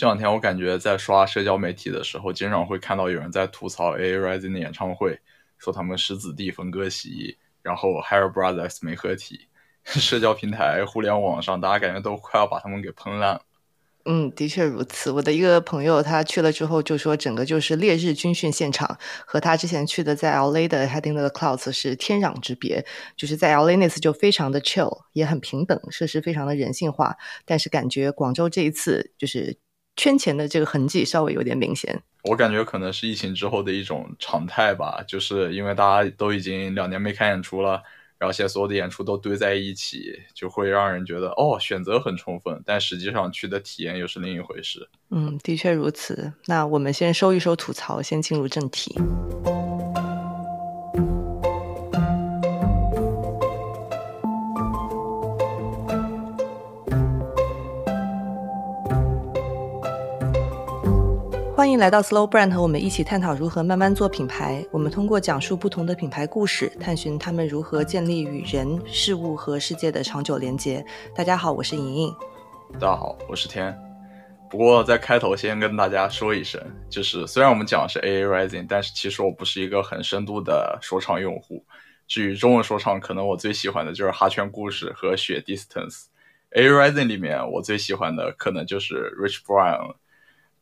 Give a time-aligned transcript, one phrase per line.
[0.00, 5.20] 这两天我感觉在刷社交媒体的时候，经常会看到有人在吐槽 A Rising 的演唱会，
[5.58, 9.48] 说他们十子弟分割席，然后 Hair Brothers 没合体。
[9.84, 13.42] 社交平台、互联网上，大家感觉都快要把他们给喷烂。
[14.06, 15.10] 嗯，的确如此。
[15.10, 22.82] 我的一个朋友他去了之后就说，整个就是烈日军训现场，和他之前去的在 LA 的 Heading the Clouds 是天壤之别。
[23.18, 27.18] 就是在 LA 那次就非常的 chill，也很平等，设施非常的人性化。
[27.44, 29.58] 但是感觉广州这一次就是
[30.00, 32.02] 圈钱的这个痕迹稍微有点明显。
[32.22, 37.82] 我感觉可能是疫情之后的一种常态吧，就是因为大家都已经两年没开演出了。
[38.18, 44.88] 然后现在所有的演出都堆在一起，就会让人觉得哦，选择很充分，但实际上去的体验又是另一回事。
[45.10, 46.32] 嗯，的确如此。
[46.46, 48.94] 那我们先收一收吐槽，先进入正题。
[61.70, 64.66] 欢迎来到 Slow Brand，和我们一起探讨如何慢慢做品牌。
[64.72, 70.84] 我们通过讲述不同的品牌故事，探寻他们如何建立与人、事物和世界的长久连接。
[71.14, 72.12] 大家好，我是莹莹。
[72.72, 73.72] 大家好，我是天。
[74.50, 81.64] 不过在开头先跟大家说一声，就是虽然我们讲的是 AA Rising，但是其实我不是一个很深度的说唱用户。
[82.08, 86.06] 至于中文说唱，可能我最喜欢的就是哈圈故事和雪 Distance。
[86.50, 89.94] AA Rising 里面我最喜欢的可能就是 Rich Brian。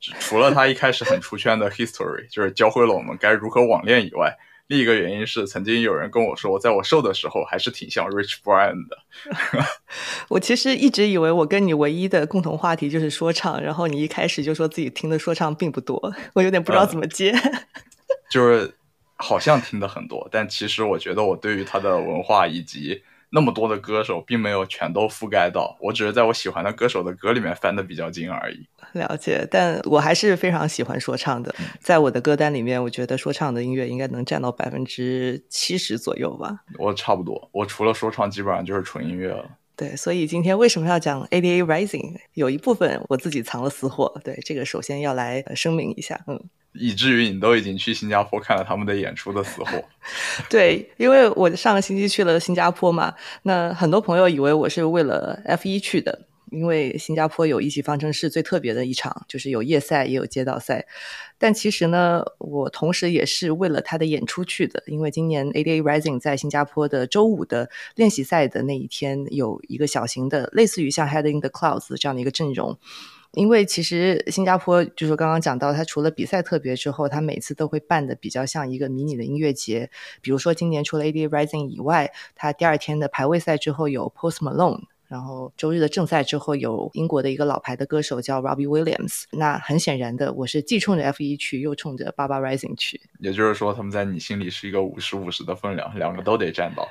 [0.00, 4.36] 除了他一开始很出圈的 history，就是教会了我们该如何网恋以外，
[4.68, 8.98] 另一个原因是曾经有人跟我说，在我瘦的时候还是挺像 Rich Brian 的。
[10.28, 17.34] 我其实一直以为我跟你唯一的共同话题就是说唱，然后你一开始就说自己听的说唱并不多，我有点不知道怎么接。
[18.30, 18.74] 就是
[19.16, 28.66] 好像听的很多，但其实我觉得我对于他的文化以及那么多的歌手，并没有全都覆盖到，我只是在我喜欢的歌手的歌里面翻的比较精而已。
[28.92, 31.54] 了解，但我还是非常喜欢说唱的。
[31.80, 36.60] 在我的歌单里面，我觉得说唱的音乐应该能占到百分之七十左右吧。
[36.78, 39.44] 我差不多，我除了说唱，基本上就是纯音乐了。
[39.76, 42.16] 对，所以今天为什么要讲 ADA Rising？
[42.34, 44.20] 有一部分我自己藏了私货。
[44.24, 46.18] 对，这个首先要来声明一下。
[46.26, 46.42] 嗯，
[46.72, 49.82] 以至于你都已经去新加坡看了他们的演出的死活。
[50.50, 56.26] 对，因为我上个星期去了新加坡嘛，那很多朋友以为我是为了 F 一去的。
[56.50, 60.86] 因为新加坡有一级方程式最特别的一场，就是有夜赛也有街道赛。
[61.36, 64.82] 但其实呢，我同时也是为了他的演出去的。
[64.86, 72.78] 因为今年 ADA Rising 在新加坡的周五的练习赛的那一天，有一个小型的类似于像 Heading the Clouds 这样的一个阵容。
[73.32, 79.90] 因为其实新加坡就是刚刚讲到，它除了比赛特别之后，它每次都会办的比较像一个迷你的音乐节。
[80.22, 84.84] 比如说今年除了 A D Rising 以外，它第二天的排位赛之后有 Post Malone。
[85.06, 89.24] 然后周日的正赛之后，有英国的一个老牌的歌手叫 Robbie Williams。
[89.32, 93.00] 那很显然的，我是既冲着 F 一去，又冲着八八 Rising 去。
[93.20, 96.86] 也就是说，他们在你心里是一个五十五十的分量，两个都得占到。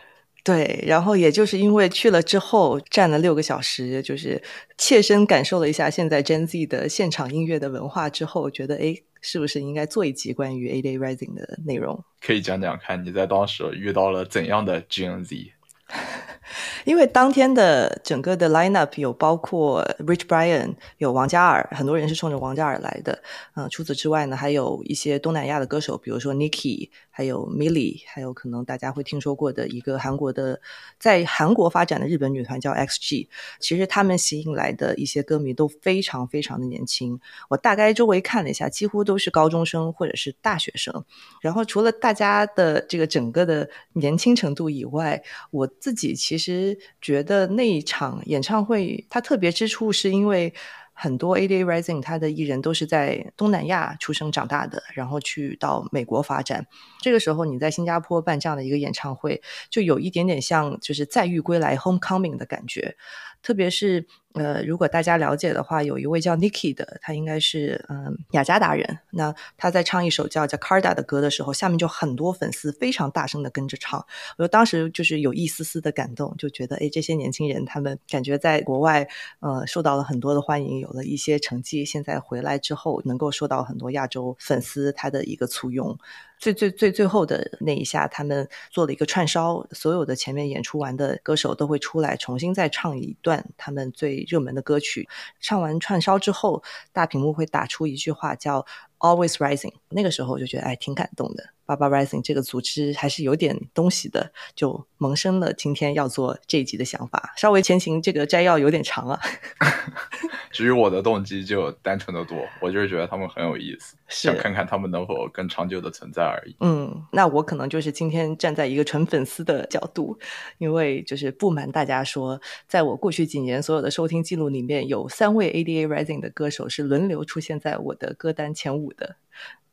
[0.48, 4.42] 对，然后也就是因为去了之后站了六个小时，就是
[4.78, 12.02] 切身感受了一下现在 Gen Z 的现场音乐的文化之后，觉得哎，是不是应该做一集关于 A Day Rising 的内容？
[12.22, 15.52] 可以讲讲看，你在当时遇到了怎样的 Gen Z？
[16.86, 23.22] 因为当天的整个的 lineup 有包括 Rich Brian，有王嘉尔，很多人是冲着王嘉尔来的。
[23.56, 30.62] 嗯，除此之外呢，还有一些东南亚的歌手，比如说 Niki，还有 Milly，还有可能大家会听说过的一个韩国的，
[31.00, 33.28] 在韩国发展的日本女团叫 XG。
[33.60, 37.20] 其实他们吸引来的一些歌迷都非常非常的年轻。
[37.50, 41.04] 我大概周围看了一下，几乎都是高中生或者是大学生。
[41.42, 50.54] 然后除了大家的这个整个的年轻程度以外，我自己其实觉得那一场演唱会它特别之处，是因为
[50.98, 56.66] 很多 A Day Rising 他的艺人都是在东南亚出生长大的，然后去到美国发展。
[57.02, 62.98] 这个时候你在新加坡办这样的一个演唱会，就有一点点像就是再遇归来 Homecoming 的感觉，
[63.44, 64.08] 特别是。
[64.34, 69.00] 呃，如果大家了解的话，有一位叫 Niki 的，他应该是嗯雅加达人。
[69.10, 74.06] 那他在唱一首叫《Jakarta》的歌的时候，下面就很多粉丝非常大声的跟着唱。
[74.38, 79.08] 我当时就是有一丝丝的感动，就觉得哎，这些年轻人他们感觉在国外
[79.40, 85.98] 呃受到了很多的欢迎，有了一些成绩，现在回来之后能够受到很多亚洲粉丝他的一个簇拥。
[86.40, 95.08] 最最最最后的那一下，他们做了一个串烧，所有的前面演出完的歌手都会出来重新再唱一段他们最热门的歌曲。
[95.40, 98.66] 唱完串烧之后，大屏幕会打出一句话叫
[99.00, 99.74] “Always Rising”。
[99.90, 101.44] 那个时候我就觉得哎，挺感动的。
[101.66, 107.34] 爸爸 Rising 这个组织还是有点东西的，就萌生了今天要做这一集的想法。
[107.36, 109.20] 稍微前行，这个摘要有点长啊。
[110.50, 116.56] 至于我的动机就单纯的多，我就是觉得他们很有意思，想看看他们能否更长久的存在而已。
[116.62, 120.18] 嗯，那我可能就是今天站在一个纯粉丝的角度，
[120.58, 129.16] 因为就是不瞒大家说，在我过去几年所有的收听记录里面，有三位 ADA Rising 的歌手是轮流出现在我的歌单前五的。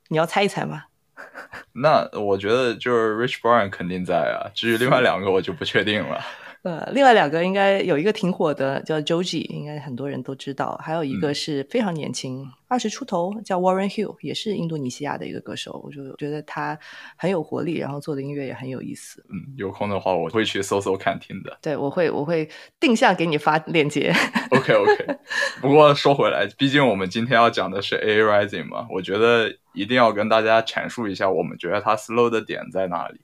[0.08, 0.84] 你要猜一猜吗？
[1.72, 6.25] 那我觉得就是 Rich Brian 肯定在啊，至于另外两个我就不确定了。
[6.64, 10.81] 呃，另外两个应该有一个挺火的，叫 Joji，应该很多人都知道。
[10.82, 15.78] 还有一个是非常年轻，二十出头，叫 Warren Hill，也是印度尼西亚的一个歌手。
[15.84, 16.78] 我就觉得他
[17.19, 19.22] 很有活力，然后做的音乐也很有意思。
[19.28, 21.55] 嗯，有空的话我会去搜搜看听的。
[21.61, 22.49] 对，我会我会
[22.81, 24.10] 定向给你发链接。
[24.49, 25.19] OK OK。
[25.60, 33.20] 不过说回来，毕竟我们今天要讲的是 A Rising 嘛，我觉得一定要跟大家阐述一下，我们觉得它 slow 的点在哪里。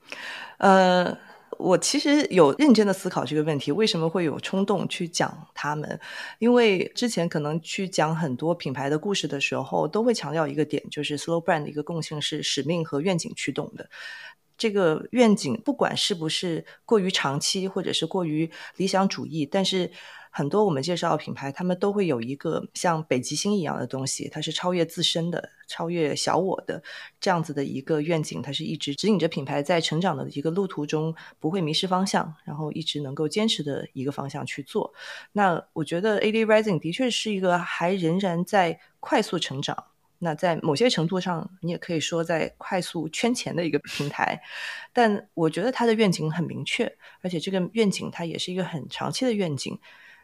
[0.59, 1.17] 呃。
[1.61, 5.99] 我其实有认真的思考这个问题，为什么会有冲动去讲他们？
[6.39, 13.87] 因为之前可能去讲很多品牌的故事的时候，都会强调一个点，就是 slow brand 的一个共性是使命和愿景驱动的。
[14.57, 19.91] 这个愿景不管是不是过于长期，或者是过于理想主义，但是。
[20.33, 26.81] 很多我们介绍的品牌，他们都会有一个像北极星一样的东西，它是超越自身的、超越小我的
[27.19, 34.93] 这样子的一个愿景，它是一直指引着品牌在成长的一个路途中不会迷失方向，然后一直能够坚持的一个方向去做。
[35.33, 39.83] 那我觉得 A D Rising 的确是一个还仍然在快速成长，
[40.19, 44.41] 那在某些程度上，你也可以说在快速圈钱的一个平台。
[44.93, 49.77] 但我觉得它的愿景很明确，而且这个愿景它也是一个很长期的愿景。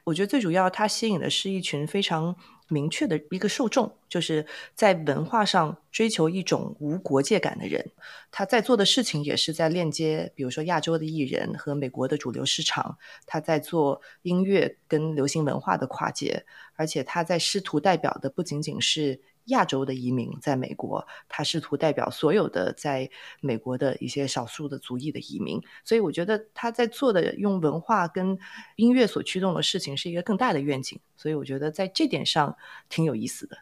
[0.07, 2.33] 我觉得最主要，它吸引的是一群非常
[2.69, 7.91] 明确的一个受众，就是在文化上追求一种无国界感的人。
[8.31, 12.97] 他在做的事情也是在链接，比如说亚洲的艺人和美国的主流市场。
[13.25, 16.45] 他在做音乐跟流行文化的跨界，
[16.77, 19.19] 而且他在试图代表的不仅仅是。
[19.47, 23.09] 亚洲的移民在美国，他试图代表所有的在
[23.39, 28.37] 美国的一些少数的族裔的移民，所以我觉得他在做的用文化跟
[28.75, 32.55] 音乐所驱动的事情是一个更大的愿景，所以我觉得在这点上
[32.89, 33.57] 挺有意思的。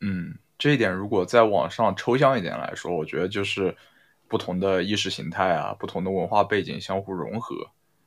[0.00, 3.76] 嗯，这一点如果在网上抽象一点来说，我觉得就是
[4.28, 7.54] 不同的意识形态啊，不同的文化背景相互融合，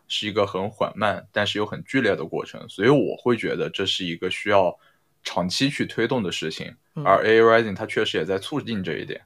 [0.08, 4.80] 是一个很缓慢但是又很剧烈的过程，所以我会觉得这是一个需要。
[5.24, 6.76] 长期去推动的事情，
[7.06, 9.22] 而 A Rising 它确实也在促进这一点，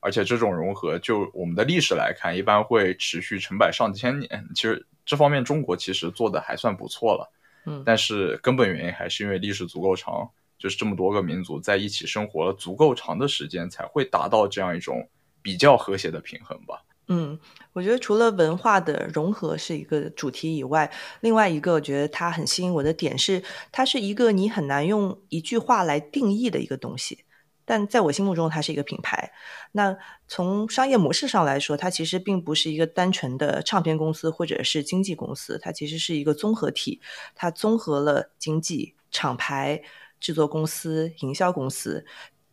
[0.00, 4.48] 而且这种融合，就我们的历史来看，一般会持续成百上千年。
[4.54, 7.32] 其实这方面中国其实做的还算不错了，
[7.66, 15.08] 嗯，但是根本原因还是因为历史足够长，就是这么多个民族在一起生活了足够长的时间，才会达到这样一种
[15.42, 16.82] 比较和谐的平衡吧。
[17.08, 17.38] 嗯，
[17.72, 20.90] 我觉得除了文化的融合是一个主题以外，
[21.20, 27.24] 另外一个我觉得它很吸引我的点是，它是一个你很难用一句话来定义的一个东西。
[27.64, 29.32] 但在我心目中，它是一个品牌。
[29.72, 29.96] 那
[30.26, 37.00] 从商业模式上来说，它其实并不是一个单纯的唱片公司或者是经纪公司，它其实是一个综合体，
[37.34, 39.80] 它综合了经纪、厂牌、
[40.18, 42.04] 制作公司、营销公司。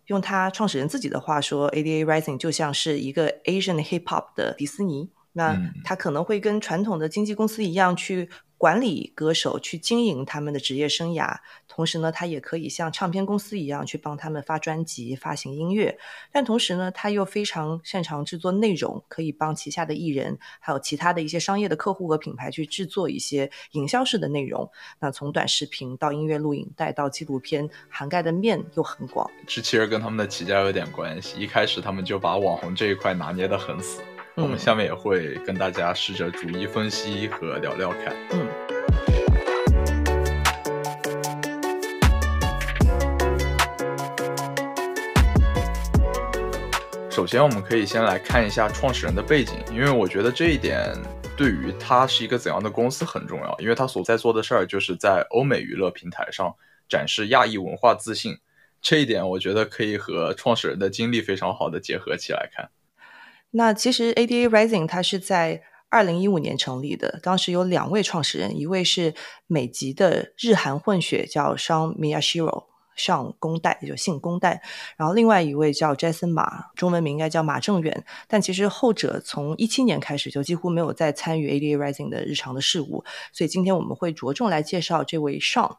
[0.09, 5.09] 用他创始人自己的话说，ADA Rising 就像是一个 Asian Hip Hop 的迪士尼。
[5.33, 8.29] 那他可能会跟传统的经纪公司一样去。
[8.59, 15.97] 管理歌手去经营他们的职业生涯，同时呢，他也可以像唱片公司一样去帮他们发专辑、发行音乐。
[16.29, 24.69] 但同时呢，他又非常擅长制作内容，可以帮旗下的艺人还有其他的一些商业的客户和品牌去制作一些营销式的内容。
[24.99, 29.31] 那从短视频到音乐录影带到纪录片，涵盖的面又很广。
[29.47, 31.39] 这其实跟他们的起家有点关系。
[31.39, 34.01] 一开始他们就把网红这一块拿捏得很死。
[34.41, 38.15] 我们下面也会跟大家试着逐一分析和聊聊看。
[38.31, 38.47] 嗯。
[47.11, 50.95] 首先，我们可以先来看一下创始人的背景，因为我觉得这一点
[51.35, 56.55] 对于他是一个怎样的公司很重要，因为他所在做的事儿就是在欧美娱乐平台上
[56.87, 58.37] 展示亚裔文化自信，
[58.81, 62.69] 这一点我觉得可以和创始人的经历非常好的结合起来看。
[63.51, 69.13] 那其实 ADA Rising 它是在二零一五年成立的，当时有两位创始人，一位是
[69.47, 72.68] 美籍的日韩混血，叫 Sean Miyashiro。
[72.99, 74.61] 上宫代，也就姓宫代。
[74.97, 78.05] 然后另外一位叫 Jason 马，中文名应该叫马正远。
[78.27, 83.03] 但其实后者从一七年开始就几乎没有再参与 ADA Rising 的日常的事务。
[83.31, 85.77] 所以今天我们会着重来介绍这位上。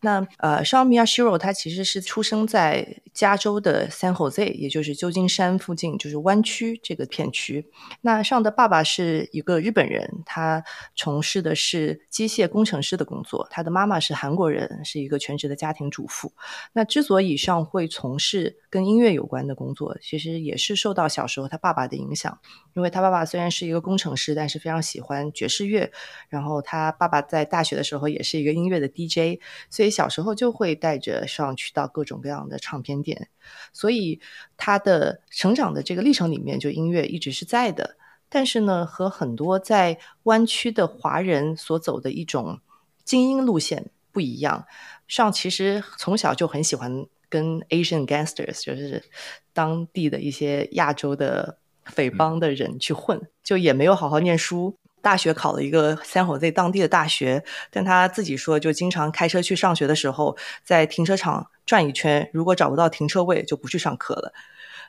[0.00, 7.70] 那呃，Sean Miyashiro 他其实是出生在加州的 San Jose，也就是旧金山附近，就是湾区这个片区。
[8.02, 10.62] 那上的爸爸是一个日本人，他
[10.94, 13.46] 从事的是机械工程师的工作。
[13.50, 16.32] 他的妈妈是韩国人，是一个全职的家庭主妇。
[16.72, 22.38] 那之所以上会从事跟音乐有关的工作，其实也是受到小时候他爸爸的影响。
[22.74, 25.92] 因为他爸爸虽然是一个工程师，但是非常喜欢爵士乐。
[26.28, 29.40] 然后他爸爸在大学的时候也是一个音乐的 DJ。
[29.68, 33.28] 所以小时候就会带着上去到各种各样的唱片店，
[33.72, 34.20] 所以
[34.56, 37.96] 他的成长的这个历程里面，就音乐一直是在的。
[38.28, 42.60] 但是呢，和很多在湾区的华人所走的一种
[43.04, 44.64] 精英路线不一样，
[45.12, 49.04] 上其实从小就很喜欢跟 Asian gangsters，就是
[49.52, 54.74] 当地的一些亚洲的匪帮的人去混，就也没有好好念书。
[55.02, 64.32] 大学考了一个三火 Z 当地的大学，但他自己说，就经常开车去上学的时候，在停车场转一圈，如果找不到停车位，就不去上课了。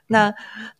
[0.07, 0.33] 那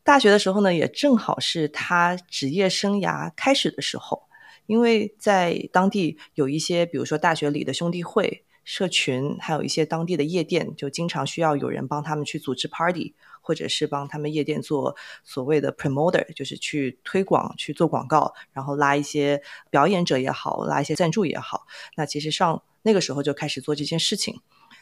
[0.04, 4.24] 大学的时候呢，也正好是他职业生涯开始的时候，
[4.68, 13.14] 因为在当地有一些，比如说大学里的兄弟会、社群，还有一些当地的夜店，就经常需要有人帮他们去组织 party。
[13.46, 21.68] 或者是帮他们夜店做所谓的 promoter，就是去推广、去做广告，然后拉一些表演者也好，拉一些赞助也好。
[21.98, 24.40] 那其实上那个时候就开始做这件事情。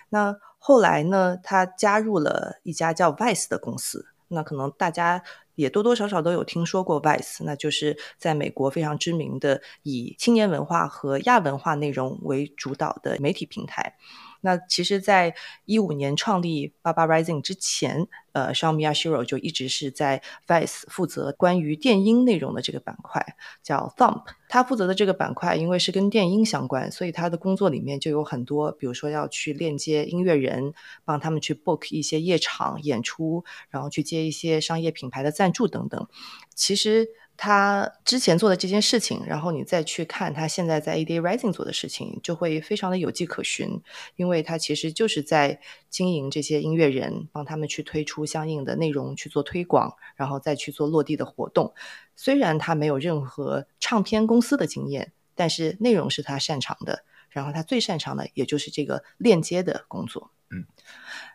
[0.10, 4.11] 那后来呢，他加入了一家叫 Vice 的公司。
[4.32, 5.22] 那可能大家
[5.56, 13.96] 也多多少少都有听说过 Vice，那就是在美国非常知名的以青年文化和亚文化内容为主导的媒体平台。
[14.42, 15.34] 那其实，在
[15.66, 24.24] 一五年创立 Baba Rising 之前，呃，Sean Miyashiro 就一直是在 Vice 负责关于电音内容的这个板块，叫 Thump。
[24.50, 30.74] 他负责的这个板块，因为是跟电音相关，所以他的工作里面就有很多，比如说要去链接音乐人，
[31.06, 36.08] 帮他们去 book 一些夜场演出，然后去接一些商业品牌的赞助等等。
[36.54, 37.08] 其实。
[37.38, 43.82] 他之前做的这件事情，然后你再去看他现在在 ADA Rising 做的事情，就会非常的有迹可循，
[44.16, 45.60] 因为他其实就是在
[45.90, 51.74] 经营这些音乐人，帮他们去推出相应的内容去做推广，然后再去做落地的活动。
[52.16, 60.30] 虽然他没有任何唱片公司的经验，但是内容是他擅长的，然后他最擅长的也就是这个链接的工作。
[60.52, 60.66] 嗯，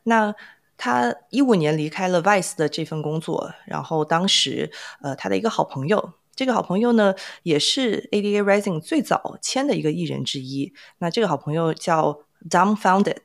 [0.04, 0.34] 那。
[0.76, 10.72] 他一五年离开了 Vice 的这份工作，然后当时，呃，他的一个好朋友，这个好朋友呢，也是 ADA Rising 最早签的一个艺人之一。
[10.98, 13.22] 那这个好朋友叫 Dumbfounded，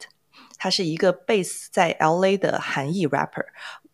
[0.58, 3.46] 他是一个 base 在 LA 的韩裔 rapper，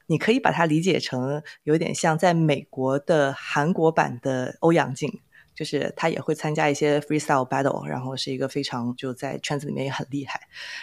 [0.05, 5.21] 你可以把它理解成有点像在美国的韩国版的欧阳靖。
[5.57, 10.39] 就是他也会参加一些 freestyle battle，然后是一个非常就在圈子里面也很厉害。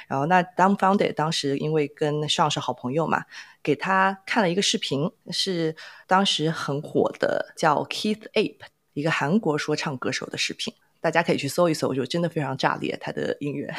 [0.09, 3.25] 然后那 Dumbfounded 当时因为跟上是好朋友嘛，
[3.62, 5.76] 给他看了一个视频，是
[6.09, 8.59] 当时很火的叫 Keith Ape，
[8.95, 13.73] 一个韩国说唱歌手的视频，大家可以去搜一搜，就真的非常炸裂他的音乐。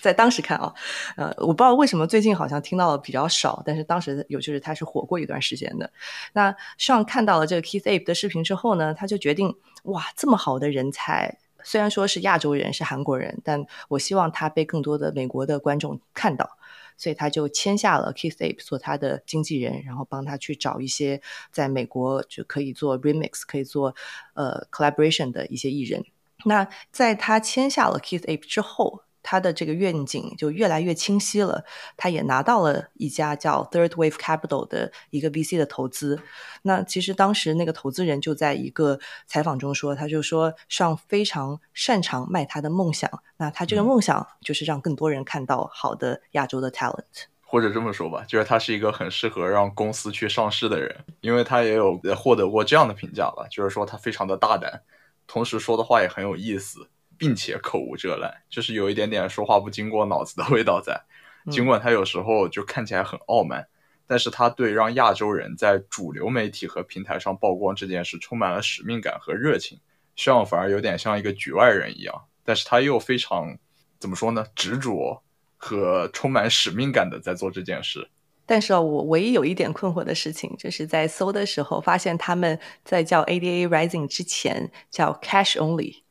[0.00, 0.74] 在当时看啊，
[1.16, 5.90] 呃，我不知道为什么最近好像听到的比较少，但是当时有就是他是火过一段时间的。
[6.32, 9.54] 那上看到了这个 Keith Ape 的视频之后呢，他就决定
[9.84, 16.48] 哇，这么好的人才，虽然说是亚洲人，是韩国人，但我希望他被更多的美国的观众看到，
[16.96, 21.20] 所以他就签下了 Keith Ape 做他的经纪人，然后帮他去找一些
[21.50, 23.94] 在美国就可以做 remix、可以做
[24.34, 26.04] 呃 collaboration 的一些艺人。
[26.44, 29.02] 那在他签下了 Keith Ape 之后。
[29.30, 31.62] 他的这个愿景就越来越清晰了，
[31.98, 36.18] 他也拿到了一家叫 Third Wave Capital 的一个 VC 的投资。
[36.62, 43.10] 那其实当时那个投资人就在一个采访中说，他就说上非常擅长卖他的梦想。
[43.36, 47.26] 那他这个梦想就是让更多人看到好的亚洲的 talent。
[47.42, 54.80] 或者这么说吧，就是他是一个很适合让公司去上市的人，因为他也有获得过这样的评价了，就是说他非常的大胆，
[55.26, 56.88] 同时说的话也很有意思。
[57.18, 60.98] 并且口无遮拦，就是有一点点说话不经过脑子的味道在。
[61.50, 63.66] 尽管他有时候就看起来很傲慢，
[64.06, 69.80] 但是他对让亚洲人在主流媒体和平台上曝光这件事充满了使命感和热情。
[70.14, 73.56] 希望反而有点像一个局外人一样，但是他又非常
[73.98, 74.44] 怎么说呢？
[74.54, 75.22] 执着
[75.56, 78.10] 和充满使命感的在做这件事。
[78.44, 86.02] 但是啊我唯一有一点困惑的事情，就是在搜的时候发现他们在叫 ADA Rising 之前叫 Cash Only。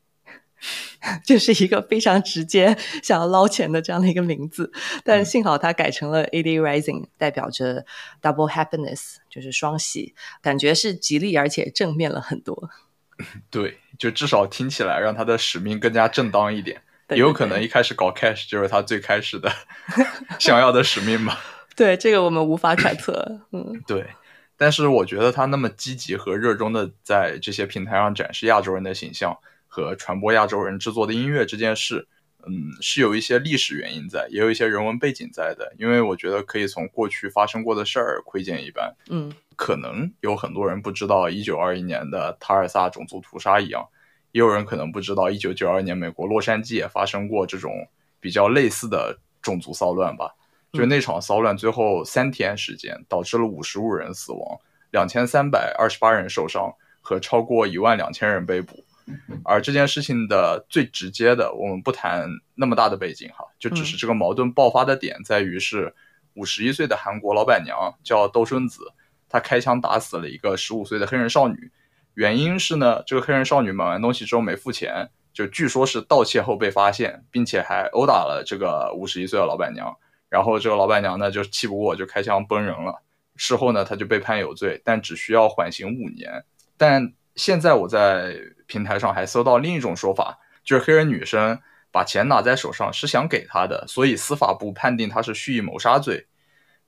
[1.23, 4.71] 就是一个非常直接想要捞钱的这样的一个名字。
[5.03, 7.85] 但幸好他改成了 A Day Rising，代表着
[8.21, 12.69] Double Happiness，就是双喜，感觉是吉利而且正面了很多。
[13.49, 16.81] 对，就至少听起来让他的使命更加正当一点。
[17.09, 19.49] 也有可能一开始搞 cash 就是他最开始的
[20.39, 21.39] 想要的使命吧。
[21.75, 23.41] 对，这个我们无法揣测。
[23.51, 24.05] 嗯，对。
[24.57, 29.37] 但是我觉得他那么积极和热衷的在这些平台上展示亚洲人的形象
[29.77, 32.07] 和传播亚洲人制作的音乐这件事，
[32.47, 35.71] 嗯，是有一些历史原因在，也有一些人文背景在的。
[35.77, 38.91] 因为我觉得可以从过去发生过的事儿窥见一斑。
[39.11, 43.87] 嗯，可能有很多人不知道一九二一年的塔尔萨种族屠杀一样，
[44.31, 47.87] 也有人可能不知道一九九二年美国洛杉矶也发生过这种
[48.19, 50.33] 比较类似的种族骚乱吧。
[50.73, 54.41] 就那场骚乱，最后三天时间导致了五十五人死亡，
[54.89, 58.83] 两千三百二十八人受伤，和超过一万两千人被捕。
[59.43, 65.93] 而这件事情的最直接的，我们不谈那么大的背景哈，就只是这个矛盾爆发的点在于是
[66.33, 68.91] 五十一岁的韩国老板娘叫兜顺子，
[69.29, 71.71] 她开枪打死了一个十五岁的黑人少女。
[72.13, 79.95] 原因是呢，这个黑人少女买完东西之后没付钱，就据说是盗窃后被发现，并且还殴打了这个五十一岁的老板娘。
[80.29, 83.01] 然后这个老板娘呢就气不过，就开枪崩人了。
[83.35, 86.43] 事后呢，她就被判有罪，但只需要缓刑五年。
[86.75, 88.35] 但现在我在
[88.67, 91.59] 平台上还搜到另一种说法，就是黑人女生
[91.91, 96.27] 把钱拿在手上是想给他的，所以司法部判定他是蓄意谋杀罪。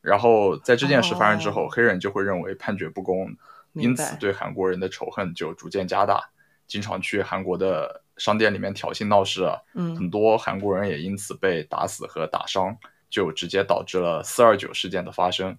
[0.02, 3.36] 然后在这件事发生之后，黑人就会认为判决不公，
[3.74, 6.30] 因此对韩国人的仇恨就逐渐加大，
[6.68, 9.58] 经常去韩国的商店里面挑衅闹事啊。
[9.74, 12.78] 嗯，很多韩国人也因此被打死和打伤。
[13.12, 15.58] 就直接导致了四二九事件的发生。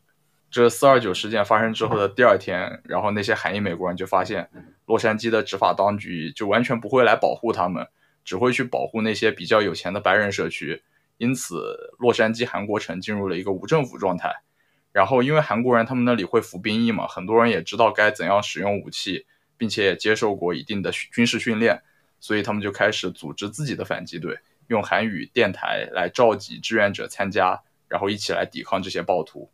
[0.51, 4.51] 这四二九事件发生之后的第二天，然后那些韩裔美国人就发现，
[4.87, 7.87] 洛杉矶的执法当局就完全不会来保护他们，
[8.25, 10.83] 只会去保护那些比较有钱的白人社区。
[11.19, 14.43] 因此，洛杉矶韩国城进入了一个无政府状态。
[14.91, 19.27] 然后，因为韩国人他们那里会服兵役嘛，很多人也知道该怎样使用武器，
[19.57, 21.81] 并且也接受过一定的军事训练，
[22.19, 24.37] 所以他们就开始组织自己的反击队。
[24.67, 29.49] 用韩语电台来召集志愿者参加，然后一起来抵抗这些暴徒。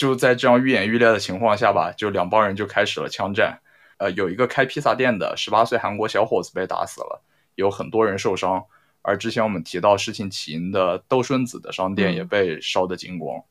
[0.00, 3.60] 就在这样愈演愈烈的情况下吧，就两帮人就开始了枪战。
[3.98, 7.22] 呃，有一个开披萨店的十八岁韩国小伙子被打死了，
[7.54, 8.64] 有很多人受伤。
[9.02, 13.44] 而之前我们提到事情起因的窦顺子的商店也被烧得精光。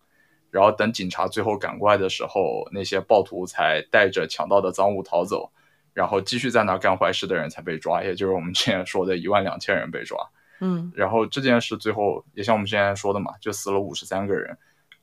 [0.50, 5.52] 然后等警察最后赶过来的时候，那些暴徒才带着抢到的赃物逃走，
[5.93, 10.17] 然后继续在那干坏事的人才被抓，也就是我们之前说的一万两千人被抓。
[10.62, 14.58] 嗯，然后这件事最后也像我们之前说的嘛，就死了五十三个人。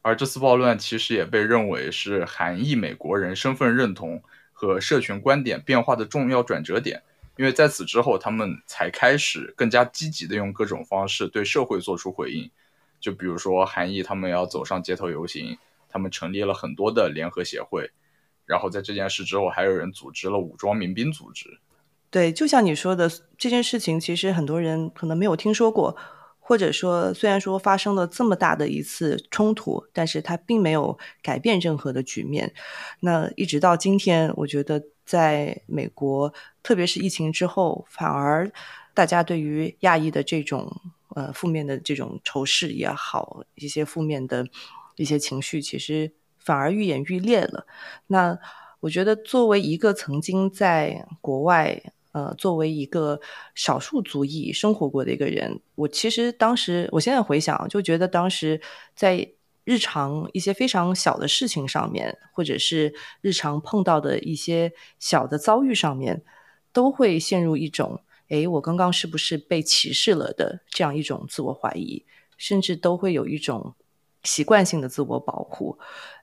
[0.06, 7.02] 而这次暴乱其实也被认为是韩裔美国人身份认同和社群观点变化的重要转折点，
[7.36, 12.48] 因为在此之后，他们才开始更加积极的用各种方式对社会做出回应。
[13.00, 17.90] 就比如说韩裔他们要走上街头游行，他们成立了很多的联合协会。
[18.44, 21.58] 然后在这件事之后，还有人组织了武装民兵组织。
[22.10, 25.96] 对，就像你说的，这件事情其实很多人可能没有听说过，
[26.48, 32.54] 或者说，虽然说发生了这么大的一次冲突，但是它并没有改变任何的局面。
[33.00, 36.32] 那一直到今天，我觉得在美国，
[36.62, 38.48] 特别是疫情之后，反而
[38.94, 40.72] 大家对于亚裔的这种
[41.16, 44.46] 呃负面的这种仇视也好，一些负面的
[44.94, 47.66] 一些情绪，其实反而愈演愈烈了。
[48.06, 48.38] 那
[48.78, 51.82] 我觉得，作为一个曾经在国外。
[52.16, 53.20] 呃，作为一个
[53.54, 58.58] 少数族裔生活过的一个人，我其实当时，我现在回想，就觉得当时
[58.94, 59.30] 在
[59.64, 66.22] 日常一些非常小的事情上面，或者是日常碰到的一些小的遭遇上面，
[66.72, 68.00] 都会陷入一种
[68.32, 72.02] “哎，我刚刚是不是被歧视了”的这样一种自我怀疑，
[72.38, 73.74] 甚至都会有一种
[74.22, 75.78] 习惯性的自我保护。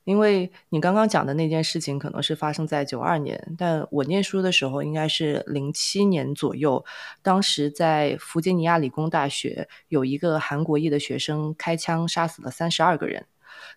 [0.06, 6.84] 因为你刚刚讲的那件事情可能是发生在九二年，但我念书的时候应该是零七年左右。
[7.22, 13.26] 当时在弗吉尼亚理工大学有一个韩国裔的学生开枪杀死了三十二个人，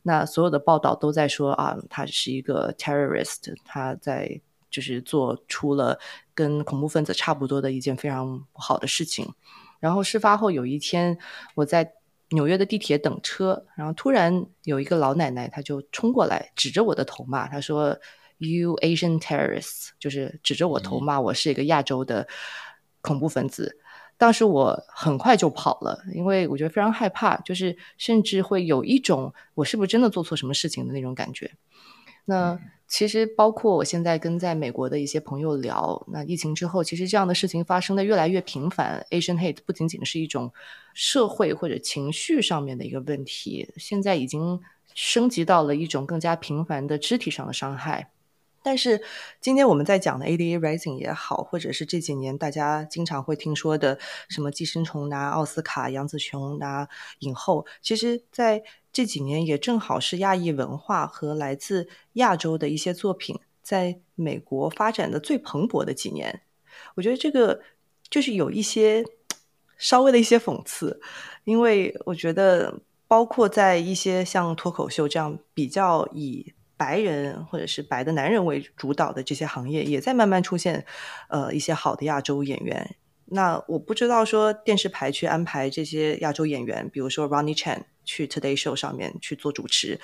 [0.03, 5.99] 那所有的报道都在说啊，他是一个 terrorist，他在就是做出了
[6.35, 9.33] 跟恐怖分子差不多的一件非常不好的事情。
[9.79, 11.17] 然后事发后有一天，
[11.55, 11.93] 我在。
[12.31, 17.99] 纽约的地铁等车，然后突然有一个老奶奶，她就冲过来，指着我的头骂，她说
[18.39, 22.27] ：“You Asian terrorists！” 就是指着我头骂我是一个亚洲的
[23.01, 23.79] 恐怖分子。
[24.19, 31.53] 当时我很快就跑了，因为我觉得非常害怕，就是甚至会有一种我是不是真的做错什么事情的那种感觉。
[32.25, 39.05] 那其实包括我现在跟在美国的一些朋友聊，那疫情之后，其实这样的事情发生的越来越频繁。
[39.11, 40.53] Asian hate 不仅仅是一种
[40.95, 44.61] 社会或者情绪上面的一个问题，现在已经
[44.95, 48.11] 升级到了一种更加频繁的肢体上的伤害。
[48.67, 49.01] 但是
[49.41, 53.97] 今天我们在讲的 ADA Rising 也好，或者是这几年大家经常会听说的
[54.29, 56.89] 什么《寄生虫》拿奥斯卡，杨紫琼拿
[57.21, 66.43] 影后，其实在这几年也正好是亚裔文化和来自亚洲的一些作品在美国发展的最蓬勃的几年。
[66.97, 67.63] 我觉得这个
[68.11, 69.05] 就是有一些
[69.79, 71.01] 稍微的一些讽刺，
[71.45, 76.53] 因为我觉得包括在一些像脱口秀这样比较以。
[76.77, 80.85] 白人或者是白的男人为主导的这些行业，也在慢慢出现，
[81.29, 82.97] 呃，一些好的亚洲演员。
[83.27, 89.99] 那我不知道说电视台去安排这些亚洲演员，比如说 Ronnie Chan 去 Today Show 上面去做主持，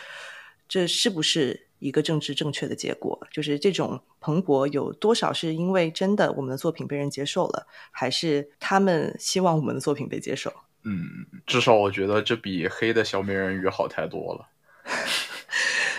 [0.66, 3.24] 这是不是一个政治正确的结果？
[3.30, 10.52] 就是这种蓬勃有多少是因为真的我们的作品被人接受了，还是他们希望我们的作品被接受？
[10.84, 14.48] 嗯，至少我觉得这比黑的小美人鱼好太多了。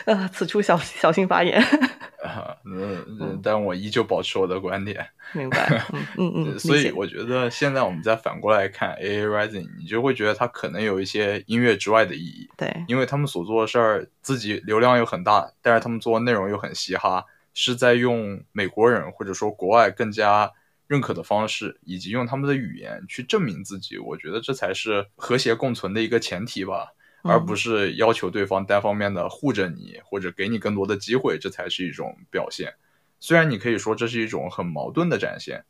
[0.06, 1.62] 呃，此处小小心发言。
[2.24, 5.06] 啊，嗯，但我依旧保持我的观点。
[5.34, 5.84] 明白。
[6.18, 6.60] 嗯嗯。
[6.60, 12.50] 所以我觉得现在我们再反过来看 AA Rising，你就会觉得它可能有一些音乐之外的意义。
[12.56, 12.74] 对。
[12.88, 20.50] 因为他们所做的事儿，自己流量又很大，但是他们做的内容又很嘻哈，是在用美国人或者说国外更加
[20.88, 23.98] 认可的方式，以及用他们的语言去证明自己。
[23.98, 26.94] 我觉得这才是和谐共存的一个前提吧。
[27.24, 32.74] 而不是要求对方单方面的护着你，或者给你更多的机会，这才是一种表现。
[33.20, 35.64] 虽然你可以说这是一种很矛盾的展现，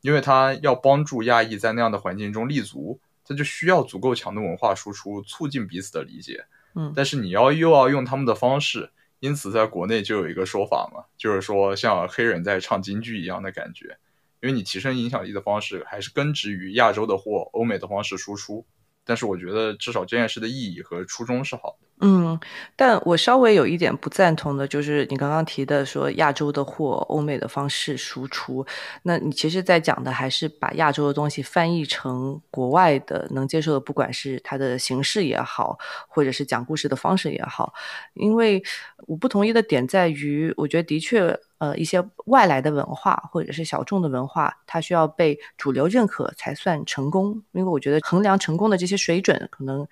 [0.00, 6.44] 因为他要帮助亚裔在那样的环境中立足，他就需要足够强的文化输出，促进彼此的理解。
[6.76, 13.98] 嗯，但是你要又要用他们的方式，因此在国内就有一个说法嘛，就是说像黑人在唱京剧一样的感觉，
[14.40, 18.64] 因为你提升影响力的方式还是根植于亚洲的或欧美的方式输出。
[19.10, 21.89] 但是我觉得，至少这件事的意义和初衷是好的。
[22.02, 22.40] 嗯，
[22.76, 28.64] 但我稍微有一点不赞同的，就是你刚刚提的说亚洲的或欧美的方式输出，
[29.02, 37.74] 那你其实在讲的还是把亚洲的东西翻译成国外的能接受的，不管是它的形式也好，或者是讲故事的方式也好。
[38.14, 38.62] 因为
[39.06, 47.42] 我不同意的点在于，我觉得的确，呃，一些外来的文化或者是小众的文化，它需要被主流认可才算成功。
[47.52, 49.86] 因为我觉得衡量成功的这些水准，可能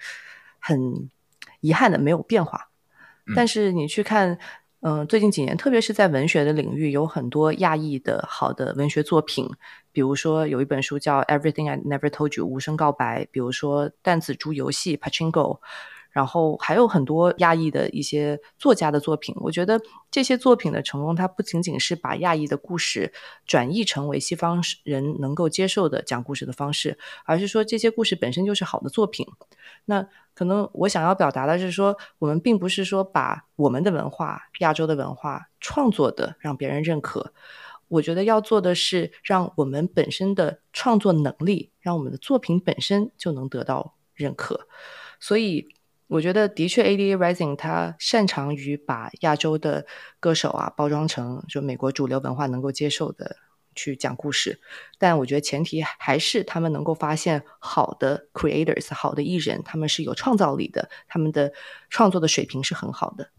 [0.58, 1.10] 很。
[1.60, 2.68] 遗憾的没有变化，
[3.34, 4.38] 但是你去看，
[4.80, 9.48] 嗯，最近几年，特别是在文学的领域，有很多亚裔的好的文学作品，
[9.92, 15.58] 比如说有一本书叫《Everything I Never Told You》无声告白，比如说弹子珠游戏 Pachinko。
[16.18, 23.12] 然后还有很多亚裔的一些作家的作品，我觉得这些作品的成功，它不仅仅是把亚裔的故事
[23.46, 29.24] 转译成为西方人能够接受的讲故事的方式，而是说这些故事本身就是好的作品。
[29.84, 37.32] 那可能我想要表达的是说，我们并不是说把我们的文化、亚洲的文化创作的让别人认可，
[37.86, 44.66] 我觉得要做的是让我们本身的创作能力，让我们的作品本身就能得到认可，
[45.20, 45.68] 所以。
[46.08, 49.86] 我觉得的确，ADA Rising 它擅长于把亚洲的
[50.18, 53.36] 歌手啊包装成就美国主流文化能够接受的
[53.74, 54.58] 去讲故事，
[54.96, 61.52] 但我觉得前提还是他们能够发现好的 creators 好的艺人，他们是有创造力的，他们的
[61.90, 63.30] 创作的水平是很好的。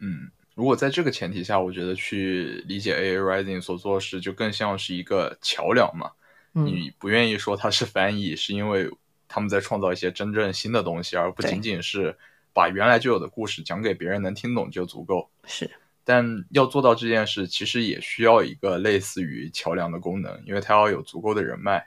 [0.00, 6.10] 嗯，如果在这个前提下，我觉得去理解 ADA Rising 所做的事，就更像是一个桥梁嘛。
[6.52, 8.90] 你不愿意说它是翻译，是因为。
[9.28, 12.16] 他们在创造一些真正新的东西，而不仅仅是
[12.52, 15.30] 把原来就有的故事讲给别人能听懂就足够。
[15.44, 15.70] 是，
[16.02, 21.86] 但要做到这件事，其实也需要一个类似于桥梁的功能，因为它要有足够的人脉。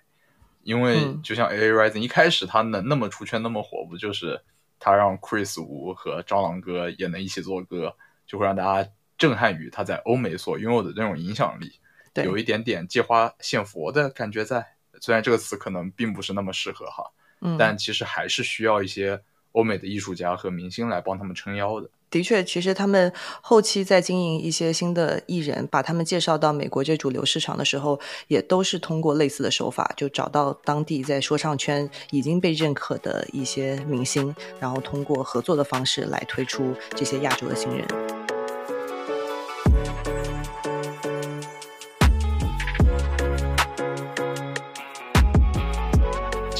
[0.63, 4.39] 因为就像 A A Rising 一开始它能那么出圈、那么火，不就是
[4.77, 7.95] 他让 Chris Wu 和蟑螂哥也能一起做歌，
[8.27, 11.79] 就会让大家震撼于他在欧美所拥有的那种影响力，
[12.23, 14.63] 有一点点借花献佛的感觉在。
[14.99, 17.09] 虽然这个词可能并不是那么适合哈。
[17.57, 19.21] 但其实还是需要一些
[19.53, 21.89] 欧美的艺术家和明星来帮他们撑腰的。
[22.09, 38.20] 的确，其实他们后期在经营一些新的艺人，把他们介绍到美国这主流市场的时候，也都是通过类似的手法，就找到当地在说唱圈已经被认可的一些明星，然后通过合作的方式来推出这些亚洲的新人。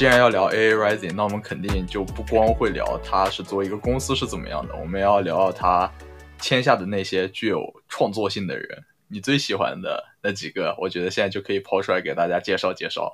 [0.02, 5.92] 既然要聊 AA Rising，那我们肯定就不光会聊它是作为一个公司是怎么样的，我们要聊聊它
[6.40, 13.14] 签下的那些具有创作性的人，你最喜欢的那几个，我觉得现在就可以抛出来给大家介绍介绍。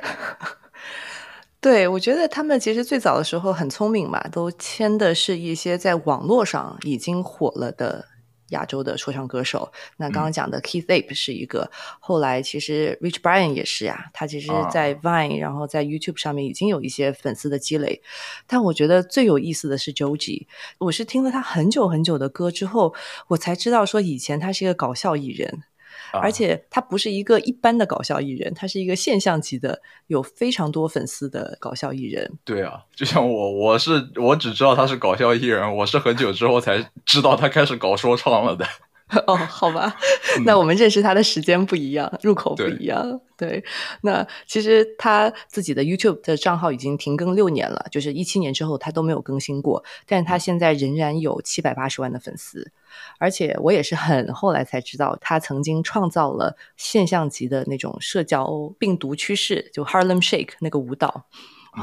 [1.60, 8.06] 对，我觉得他们其实最早的时候很聪明嘛，都签的是一些在网络上已经火了的。
[8.50, 18.02] 亚洲的说唱歌手，那刚刚讲的 Keith Ape 是一个，后来其实 Rich Brian 也是呀，他其实，在 Vine，然后在 YouTube 上面已经有一些粉丝的积累。
[18.46, 22.94] 但我觉得最有意思的是 Joji，我是听了他很久很久的歌之后，
[23.28, 25.64] 我才知道说以前他是一个搞笑艺人。
[26.22, 32.32] 而且他不是一个一般的搞笑艺人，他是一个现象级的，有非常多粉丝的搞笑艺人。
[32.44, 38.66] 对啊，就像我，我是我只知道他是搞笑艺人，我是很久之后才知道他开始搞说唱了的。
[39.26, 39.96] 哦，好吧，
[40.46, 43.22] 那我们认识他的时间不一样，入口不一样。
[43.38, 43.64] 对，
[44.02, 52.72] 那其实他自己的 YouTube 的账号已经停更六年了，就是一七年之后他都没有更新过，但是他现在仍然有七百八十万的粉丝，
[53.20, 61.26] 而且我也是很后来才知道，他曾经创造了现象级的那种社交病毒趋势，就 Harlem Shake 那个舞蹈。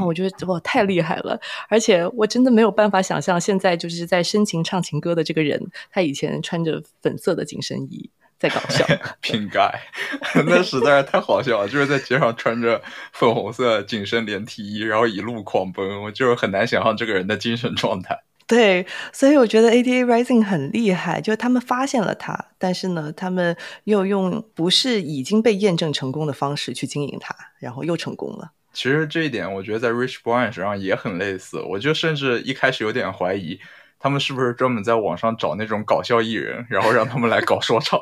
[0.02, 1.38] 我觉得哇，太厉害了！
[1.68, 8.87] 而且我真的没有办法想象，现在就是在深情唱情歌的这个人，他以前穿着粉色的紧身衣在搞笑。
[9.20, 9.72] 瓶盖，
[10.46, 11.68] 那实在是太好笑了！
[11.68, 18.18] 就是在街上穿着粉红色紧身连体衣，然后一路狂奔，我就是很难想象这个人的精神状态。
[18.46, 28.50] 对，所以我觉得 ADA Rising 很厉害，就是他们发现了他，但是呢，他们又用不是已经被验证成功的方式去经营它，然后又成功了。
[28.74, 31.62] 其实这一点，我觉得在 Rich Brian 身上也很类似。
[31.62, 33.58] 我就甚至一开始有点怀疑，
[33.98, 37.98] 他们是不是专门在网上找那种搞笑艺人，然后让他们来搞说唱。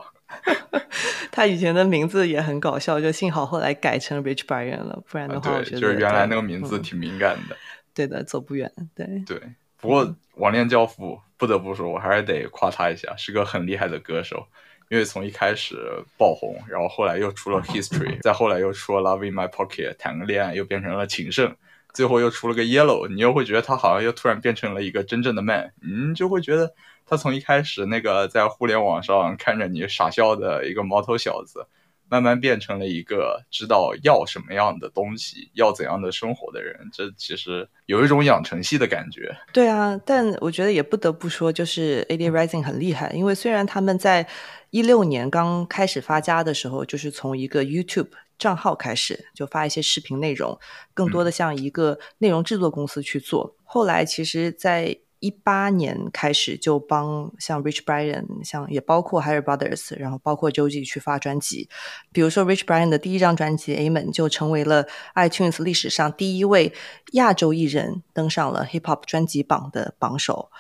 [1.30, 7.56] 他以前的名字也很搞笑，就幸好后来改成 Rich Brian 了，不然的话，我觉得就是原来那个名字挺敏感的。
[7.94, 8.72] 对的，走不远。
[8.94, 9.38] 对对，
[9.76, 14.46] 不过网恋教父不得不说，我还是得夸他一下，是个很厉害的歌手。
[14.92, 15.74] 因为从一开始
[16.18, 21.56] 爆红，然后后来又出了 History，再后来又出了 Love in My Pocket，谈个恋爱又变成了情圣，
[21.94, 26.74] 最后又出了个 Yellow，你又会觉得他好像又突然变成了一个真正的 man，你，就会觉得
[27.06, 31.66] 他从一开始那个在互联网上看着你傻笑的一个毛头小子，
[32.12, 39.34] 慢慢变成了一个知道要什么样的东西，要怎样的生活的人，这其实有一种养成系的感觉。
[39.50, 44.28] 对啊，但我觉得也不得不说，就是 A D Rising 很厉害，因为虽然他们在
[44.68, 50.58] 一六年刚开始发家的时候，就是从一个 YouTube 账号开始，就发一些视频内容，
[50.92, 53.56] 更多的像一个内容制作公司去做。
[53.64, 61.68] 后来，其实，在一八年开始就帮像 Rich Brian，像也包括 Harry Brothers，然后包括 Joji 去发专辑。
[62.10, 66.72] 比如说 Rich Brian 的第一张专辑《Amen》就成为了 iTunes 历史上第一位
[67.12, 70.50] 亚洲艺人登上了 Hip Hop 专辑榜的榜首。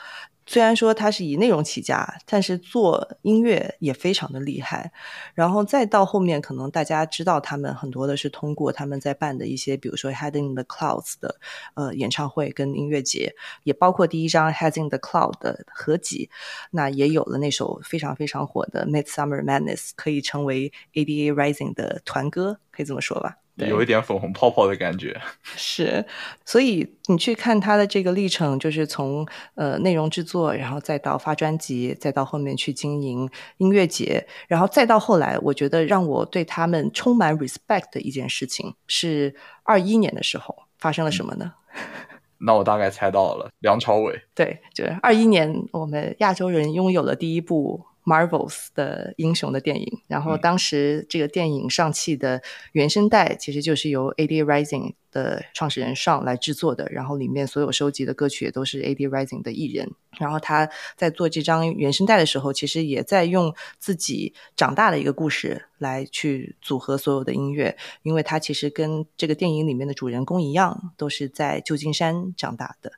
[0.52, 4.92] 虽然说他是以内容起家，但是做音乐也非常的厉害。
[5.32, 11.36] 然后再到后面，可能大家知道他们很多的是通过他们在办的一些，比如说《Head in the Clouds》的
[11.72, 16.28] 呃演唱会跟音乐节，也包括第一张《Head in the Cloud》的合集，
[16.72, 23.38] 那也有了那首非常非常火的《Midsummer Madness》，可以成为 ADA Rising 的团歌，可以这么说吧。
[23.68, 25.20] 有一点粉红泡泡的感觉，
[25.56, 26.04] 是，
[26.44, 41.54] 所以你去看他的这个历程，就是从呃内容制作，然后再到发专辑，再到后面去经营音乐节，然后再到后来，我觉得让我对他们充满 respect 的一件事情是二一年的时候发生了什么呢？
[42.44, 44.20] 那我大概猜到了，梁朝伟。
[44.34, 47.84] 对，就是二一年，我们亚洲人拥有了第一部。
[48.04, 54.94] Marvels 的英雄的电影，然后当时这个电影上汽的原声带其实就是由 AD Rising。
[55.12, 59.88] 的创始人上来制作的，然后里面所有收集的歌曲也都是 AD Rising 的艺人。
[60.18, 72.92] 然后他在做这张原声带的时候，其实也在用自己长大的一个故事来去组合所有的音乐，因为他其实跟这个电影里面的主人公一样，都是在旧金山长大的。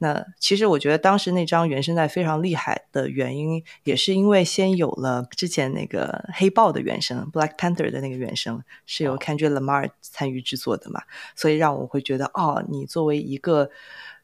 [0.00, 11.02] 那其实我觉得当时那张原声带非常厉害的原因，也是因为先有了之前那个黑豹的原声 Black Panther 的那个原声是由 Kendrick Lamar 参与制作的嘛，
[11.36, 11.47] 所以。
[11.48, 13.70] 所以让我会觉得，哦，你作为一个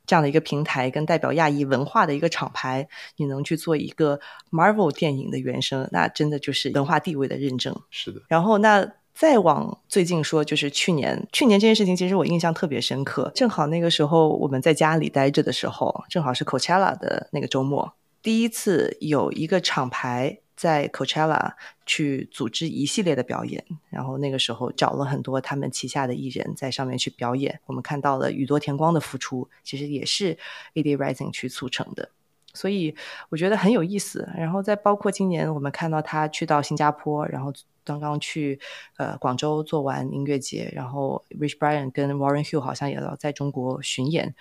[0.04, 7.74] 这样的一个平台，跟代表亚裔文化的一个厂牌，你能去做一个 Marvel 电影的原声，那真的就是文化地位的认证。
[7.90, 8.20] 是的。
[8.28, 13.32] 然后，那再往最近说，就是去年，去年这件事情，其实我印象特别深刻。
[13.34, 20.40] 正好那个时候我们在家里待着的时候，正好是 Coachella 的那个周末，第一次有一个厂牌。
[20.56, 21.52] 在 Coachella
[21.84, 27.60] 去组织一系列的表演，然后那个时候找了很多他们旗下的艺人，在上面去表演。
[27.66, 30.38] 我们看到了宇多田光的复出，其实也是
[30.74, 32.10] AD Rising 去促成的。
[32.54, 32.94] 所以
[33.28, 34.26] 我觉得很有意思。
[34.36, 37.52] 然后再包括今年我们看到他去到新加坡，然后
[37.84, 38.58] 刚刚去
[38.96, 44.34] 呃广州做完音乐节，然后 Rich Brian 跟 Warren Hill 好像也要在中国巡演，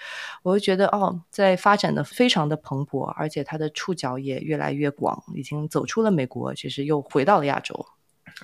[0.44, 7.86] 我就觉得哦，在发展的非常的蓬勃，而且他的触角也越来越广，已经走出了美国，其实又回到了亚洲。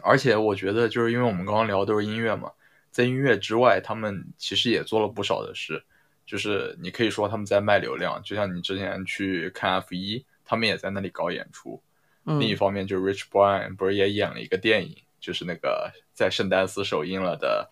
[0.03, 2.51] 而且我觉得，就是因为我们刚刚聊都是音乐嘛，
[2.91, 5.83] 在音乐之外，他们其实也做了不少的事。
[6.29, 11.81] 就是你可以说他们在卖流量，就像你之前去看 F 一，他们也在那里搞演出。
[12.23, 17.67] 另一方面，就是 Rich Brian 不是也演了一个电影，就是那个在圣丹斯首映了的，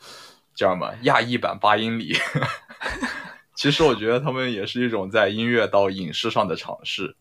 [0.56, 2.15] 叫什么亚裔版八英里。
[3.54, 7.15] 其实我觉得他们也是一种在音乐到影视上的尝试。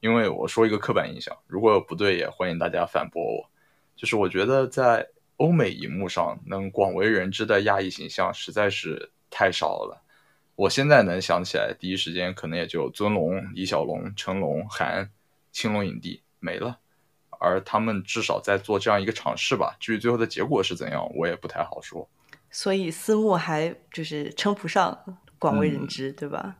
[0.00, 3.48] 因为我说一个刻板印象，如果有不对，也欢迎大家反驳我。
[3.94, 10.02] 就是我觉得在欧美荧幕上能广为人知的亚裔形象实在是太少了。
[10.60, 15.10] 我现在能想起来，第一时间可能也就尊龙、李小龙、成龙、韩、
[15.52, 16.78] 青龙影帝没了，
[17.30, 19.74] 而他们至少在做这样一个尝试吧。
[19.80, 22.06] 至于最后的结果是怎样，我也不太好说。
[22.50, 26.54] 所以私募还就是称不上广为人知，对吧？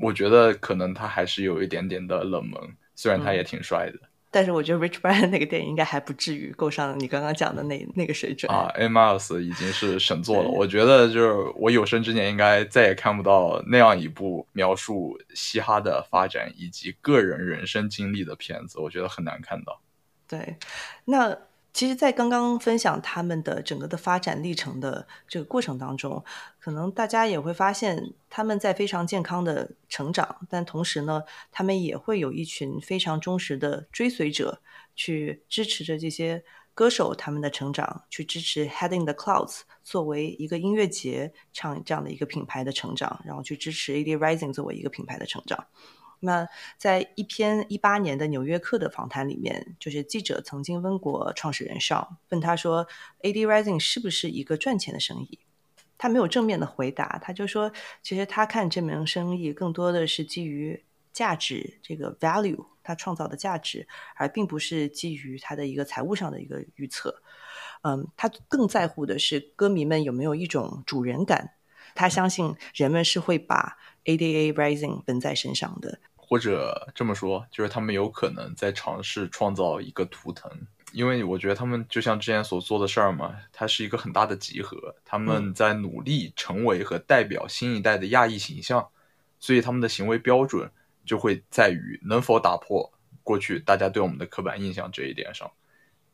[0.00, 2.60] 我觉得可能他还是有一点点的冷门，
[2.96, 4.00] 虽然他也挺帅的。
[4.34, 8.66] 但是我觉得 Rich Brian 那个电影应该还不至于够上你刚刚讲的那那个水准啊。
[8.74, 19.80] A Miles 已经是神作了，我觉得就是我有生之年应该再也看不到那样一部描述嘻哈的发展以及个人人生经历的片子，我觉得很难看到。
[20.26, 20.56] 对，
[21.04, 21.38] 那。
[21.74, 26.24] 其实，在刚刚分享他们的整个的发展历程的这个过程当中，
[26.60, 34.60] 可能大家也会发现，他们在非常健康的成长，但同时呢，他们也会有一群非常忠实的追随者，
[34.94, 45.66] 去支持着这些歌手他们的成长，去支持 Heading the Clouds 作为一个音乐节唱这样的一个品牌的成长，然后去支持 AD Rising 作为一个品牌的成长。
[46.24, 52.86] 那在一篇一八年的《纽约客》的访谈里面，就是记者曾经问过创始人邵，问他说
[53.20, 55.38] ：“AD Rising 是不是一个赚钱的生意？”
[55.96, 57.70] 他没有正面的回答，他就说
[58.02, 60.82] ：“其实他看这门生意更多的是基于
[61.12, 67.22] 价值这个 value，他创造的价值，而并不是基于他的一个财务上的一个预测。
[67.82, 71.52] 嗯，他更在乎的是歌迷们有没有一种主人感，
[71.94, 80.50] 他相信人们是会把 ADA Rising 纹在身上的。”或者这么说，就是他们有可能在尝试创造一个图腾，
[80.92, 88.88] 因为我觉得他们就像之前所做的事儿嘛，它是一个很大的集合，他们在努力成为和代表新一代的亚裔形象，
[89.38, 90.70] 所以他们的行为标准
[91.04, 92.90] 就会在于能否打破
[93.22, 95.50] 过去大家对我们的刻板印象这一点上，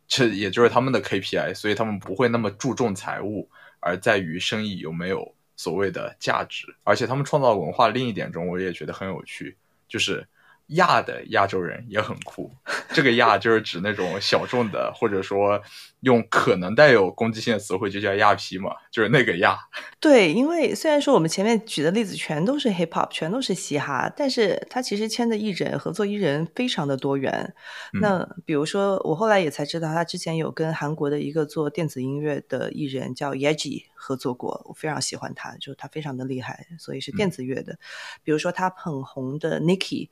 [0.08, 9.56] 这也就是他们的 KPI，所以他们不会那么注重财务，而在于生意有没有所谓的价值，而且他们创造文化另一点中，我也觉得很有趣。
[9.90, 10.26] 就是
[10.68, 12.50] 亚的亚洲人也很酷，
[12.94, 15.60] 这个亚就是指那种小众的，或者说
[16.00, 19.58] 用可能带有攻击性的词汇就叫亚皮嘛，就是那个亚。
[20.00, 27.54] 对，因为虽然说我们前面举的例子全都是 hip hop，全都是嘻哈，但是他其实签的艺人、合作艺人非常的多元。
[28.00, 37.78] 那比如说，我后来也才知道，他之前有跟韩国的一个做电子音乐的艺人叫 Yeji 合作过，我非常喜欢他，就他非常的厉害，所以是电子乐的。
[38.24, 40.08] 比如说他捧红的 Nicki。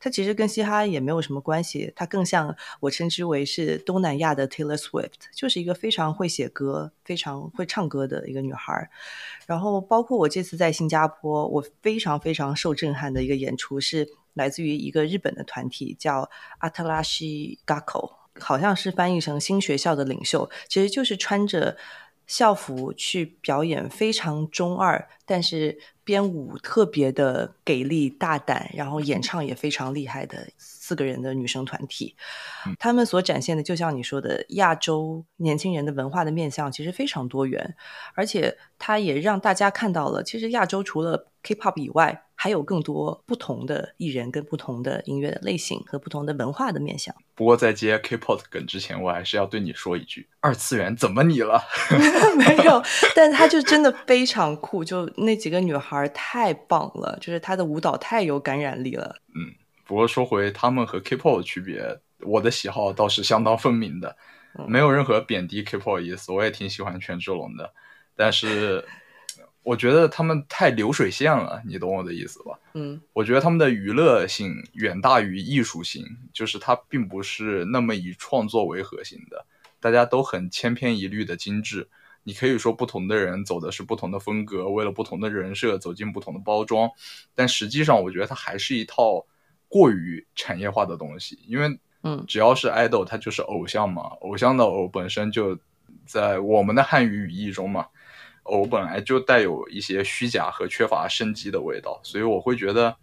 [0.00, 8.90] 它其实跟嘻哈也没有什么关系，它更像我称之为是东南亚的 Taylor Swift，就是一个非常会写歌、非常会唱歌的一个女孩。
[9.46, 21.76] 然后，包括我这次在新加坡，我非常非常受震撼的一个演出是来自于一个日本的团体，叫阿特拉西 Gakko，好像是翻译成新学校的领袖，其实就是穿着
[22.28, 25.80] 校服去表演非常中二，但是。
[26.08, 30.48] 编舞特别的给力大胆，然后演唱也非常厉害的
[30.88, 32.16] 四个人的女生团体，
[32.78, 37.76] 他们所展现的就像你说的，亚洲年轻人的文化的面相其实非常多元，
[38.14, 47.14] 而且它也让大家看到了，其实亚洲除了 K-pop 以外，还有更多不同的艺人跟不同的音乐的类型和不同的文化的面相。
[47.34, 51.62] 不过在接 K-pop 梗之前，我还是要对你说一句：二次元怎么你了？
[52.36, 52.82] 没有，
[53.14, 56.08] 但他就真的非常酷，就那几个女孩。
[56.14, 59.16] 太棒了，就是她的舞蹈太有感染力了。
[59.34, 59.54] 嗯，
[59.88, 64.14] 不过说回他们和 K-pop 的区别，我的喜好倒是相当分明的，
[64.68, 66.30] 没有任何贬低 K-pop 的意思。
[66.30, 67.72] 我也挺喜欢权志龙的，
[68.14, 68.84] 但是
[69.62, 72.58] 我觉得他们太流水线了，你懂我的意思吧？
[72.74, 79.46] 嗯，我觉得他们的娱乐性远大于艺术性，就是它并不是那么以创作为核心的，
[79.80, 81.88] 大家都很千篇一律的精致。
[82.24, 86.90] 你可以说不同的人走的是不同的风格，为了不同的人设走进不同的包装，
[87.34, 89.24] 但实际上我觉得它还是一套
[89.68, 95.58] 过于产业化的东西，因为嗯只要是 idol，它就是偶像嘛，偶像的偶本身就
[96.06, 97.86] 在我们的汉语语义中嘛，
[98.44, 102.96] 偶本来就带有一些虚假和缺乏生机的味道，所以我会觉得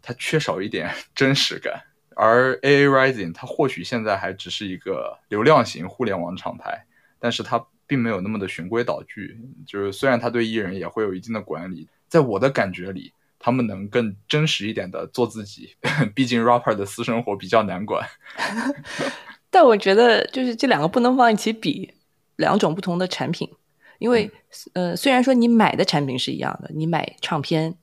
[0.00, 1.82] 它缺少一点 真实感。
[2.14, 6.84] 而 AA Rising 它或许现在还只是一个流量型互联网厂牌，
[7.18, 9.40] 但是它并没有那么的循规蹈矩。
[9.66, 13.14] 就是虽然它对艺人也会有一定的管理，在我的感觉里，
[13.44, 15.74] 他们能更真实一点的做自己。
[16.14, 18.08] 毕竟 rapper 的私生活比较难管。
[19.50, 21.92] 但我觉得就是这两个不能放一起比，
[22.36, 23.50] 两种不同的产品。
[23.98, 24.30] 因为、
[24.72, 27.74] 呃，虽然说你买的产品是一样的，你买唱片，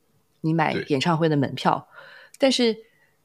[0.41, 1.87] 你买演唱会的门票，
[2.37, 2.75] 但是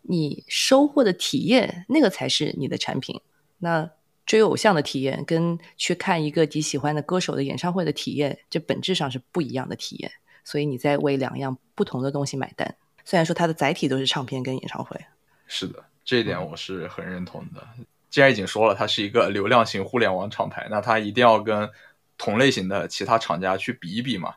[0.03, 3.21] 你收获的体验，那个才是你的产品。
[3.59, 3.91] 那
[4.27, 10.11] 追偶像的体验跟去看一个你喜欢的歌手的演唱会的体验，这本质上是不一样的体验。
[10.45, 12.77] 所以你在为两样不同的东西买单。
[13.05, 14.99] 虽然说它的载体都是唱片跟演唱会，
[15.47, 17.67] 是的，这一点我是很认同的。
[18.09, 21.69] 既然已经说了它是一个流量型互联网厂牌，那它一定要跟
[22.17, 24.37] 同类型的其他厂家去比一比嘛。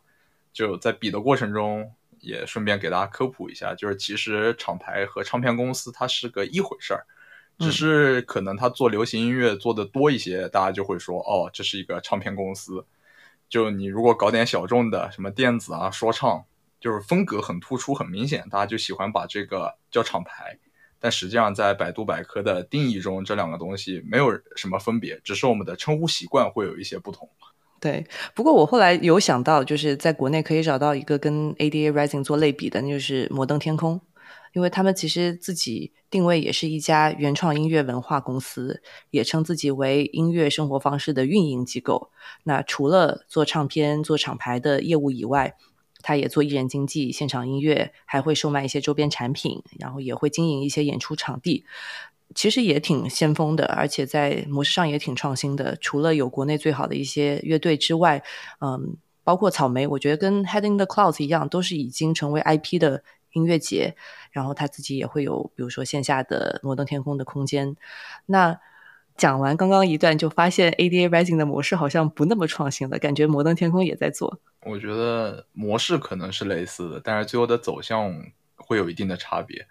[0.52, 7.06] 就在比的过程中，也顺便给大家科普一下，就是其实厂牌和唱片公司它是个一回事儿，
[7.60, 12.84] 只是可能它做流行音乐做的多一些，大家就会说哦，这是一个唱片公司。
[13.50, 16.46] 就你如果搞点小众的，什么电子啊、说唱，
[16.80, 20.58] 就是风格很突出、很明显，大家就喜欢把这个叫厂牌。
[21.00, 27.30] 但实际上，在百度百科的定义中，这两个东西没有什么分别，只是我们的称呼习惯会有一些不同。
[27.80, 34.02] 对，不过我后来有想到，就是在国内可以找到一个跟 ADA Rising 做类比的，那就是摩登天空，
[34.54, 42.10] 因为他们其实自己定位也是一家原创音乐文化公司，也称自己为音乐生活方式的运营机构。
[42.44, 45.56] 那除了做唱片、做厂牌的业务以外，
[46.02, 51.66] 他也做艺人经纪、现场音乐，还会售卖一些周边产品，然后也会经营一些演出场地。
[52.36, 55.78] 其实也挺先锋的，而且在模式上也挺创新的。
[55.80, 58.22] 除了有国内最好的一些乐队之外，
[58.60, 63.04] 嗯，包括草莓，我觉得跟 Head in the Clouds 一样，都是已经成为 IP 的
[63.38, 63.96] 音乐节。
[64.32, 67.76] 然后他自己也会有，比如说线下的摩登天空的空间。
[68.26, 68.60] 那
[69.16, 74.40] 讲完刚刚一段，就发现 ADA Rising 的模式好像不那么创新了，感觉摩登天空也在做。
[74.62, 78.14] 我觉得模式可能是类似的，但是最后的走向
[78.58, 79.66] 会有一定的差别。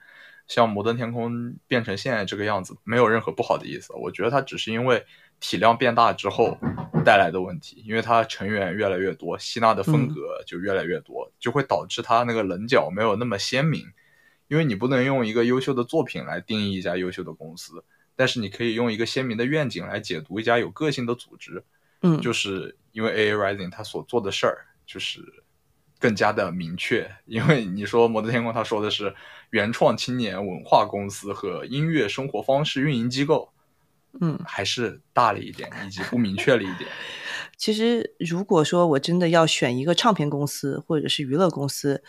[0.49, 3.93] 像摩登天空变成现在这个样子，没有任何不好的意思。
[3.95, 5.05] 我觉得它只是因为
[5.41, 6.57] 体量变大之后
[7.05, 13.87] 带来的问题，因为它成员越来越多，吸纳的风格就越来越多，就会导致它那个棱角没有那么鲜明。
[14.49, 17.85] 因为你不能用一个优秀的作品来定义一家优秀的公司，
[18.15, 21.65] 但是你可以用一个鲜明的愿景来解读一家有个性的组织。
[22.03, 25.21] 嗯，就是因为 AA Rising 它所做的事儿就是
[25.99, 29.13] 更加的明确，因为你说摩登天空，他说的是
[29.51, 33.53] 原创青年文化公司和音乐生活方式运营机构，
[34.21, 36.89] 嗯，还是大了一点，以及不明确了一点。
[37.57, 42.03] 其实，如果说我真的要选一个唱片公司或者是娱乐公司，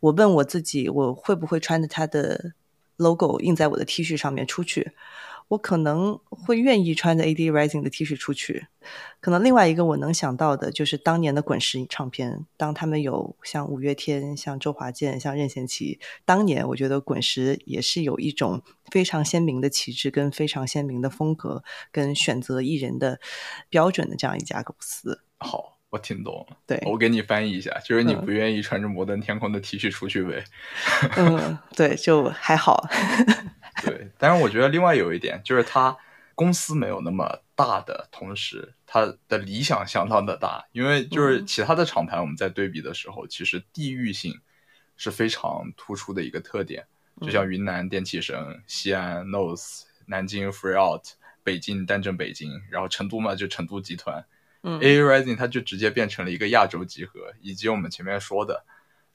[0.00, 2.52] 我问我自己，我会不会穿着它的
[2.96, 4.92] logo 印在我的 T 恤上面出去？
[5.50, 8.68] 我可能会愿意穿着 AD Rising 的 T 恤出去。
[9.18, 23.18] 可能另外一个我能想到的就是当年的滚石唱片，当他们有像五月天、像周华健、像任贤齐，当年我觉得滚石也是有一种非常鲜明的旗帜跟非常鲜明的风格，跟选择艺人的
[23.68, 25.24] 标准的这样一家公司。
[25.38, 26.56] 好，我听懂了。
[26.64, 30.44] 对，我给你翻译一下，就是你嗯不愿意穿着摩登天空的 T 恤出去呗？
[31.16, 32.88] 嗯，对，就还好。
[33.82, 35.96] 对，但是我觉得另外有一点就是他
[36.34, 41.46] 公司没有那么大的同时，他的理想相当的大，因为就是嗯。
[41.46, 44.40] 其他的厂牌我们在对比的时候，其实地域性
[44.96, 46.86] 是非常突出的一个特点，
[47.20, 51.04] 就像云南电气声、西安 Nose、南京 Free Out、
[51.42, 54.24] 北京单正北京，然后成都嘛就成都集团。
[54.62, 54.80] 嗯。
[54.80, 58.64] AA Rising 它就直接变成了一个亚洲集合，以及我们前面说的，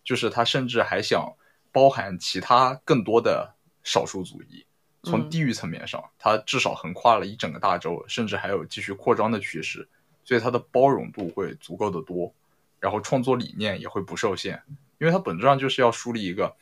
[0.04, 1.36] 就是它甚至还想
[1.72, 3.55] 包含其他更多的
[3.86, 4.66] 少数族裔。
[5.04, 9.88] 从嗯地域层面上，它至少横跨了一整个大洲，甚至还有继续扩张的趋势，
[10.24, 12.34] 所以它的包容度会足够的多，
[12.80, 14.60] 然后创作理念也会不受限，
[14.98, 16.56] 因为它本质上就是要树立一个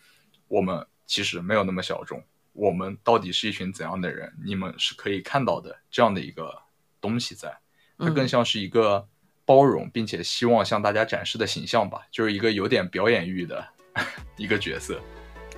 [0.49, 2.21] 我们其实没有那么小众，
[2.51, 6.53] 我们到底是一群怎样的人，你们是可以看到的这样的一个
[6.99, 7.57] 东西在。
[7.97, 9.07] 它更嗯像是一个
[9.45, 13.65] 包容并且希望向大家展示的形象吧，就是一个有点表演欲的
[14.35, 14.99] 一个角色。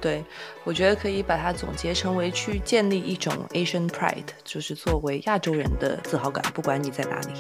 [0.02, 0.24] 对，
[0.64, 7.34] 我觉得可以把它总结成为去建立一种 Asian pride，就是作为亚洲人的自豪感，不管你在哪里。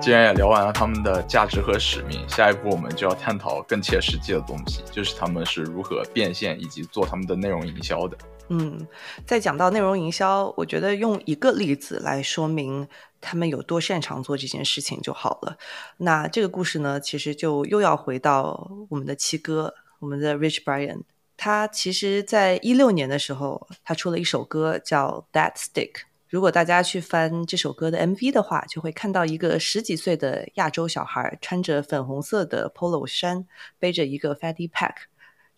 [0.00, 8.16] 既然也聊完了他们的价值和使命，下一步我们就要探讨更切实际的东西，就是他们是如何变现以及做他们的内容营销的。
[8.48, 8.86] 嗯，
[9.26, 12.88] 在讲到内容营销，我觉得用一个例子来说明
[13.20, 15.58] 他们有多擅长做这件事情就好了。
[15.98, 21.02] 那这个故事呢，其实就又要回到我们的七哥，我们的 Rich Brian。
[21.36, 25.92] 他其实，在一六年的时候，他出了一首歌叫《That Stick》。
[26.28, 33.46] 如果大家去翻这首歌的 MV 的话，就会看到一个十几岁的亚洲小孩，穿着粉红色的 Polo 衫，
[33.78, 34.94] 背着一个 Fatty Pack。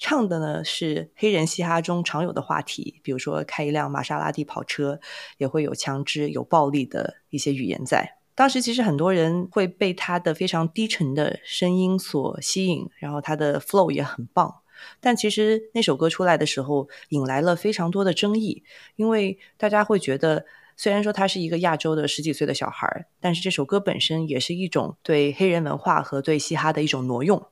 [0.00, 4.98] 唱的呢是黑人嘻哈中常有的话题，比如说开一辆玛莎拉蒂跑车，
[5.36, 8.16] 也会有枪支、有暴力的一些语言在。
[8.34, 14.62] 当时其实很多人会被他的非常低沉的声音所吸引，然后他的 flow 也很棒。
[14.98, 18.64] 但其实那首歌出来的时候，引来了非常多的争议，
[18.96, 27.46] 因为大家会觉得，虽然说他是一个亚洲的十几岁的小孩，但是这首歌本身也是一种对黑人文化和对嘻哈的一种挪用。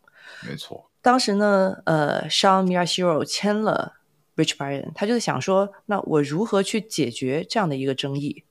[0.48, 0.87] 没错。
[1.00, 3.94] 当时呢，呃，Sean Miyashiro 签了
[4.36, 8.44] Rich Brian，他就是想说，那我如何去解决这样的一个争议？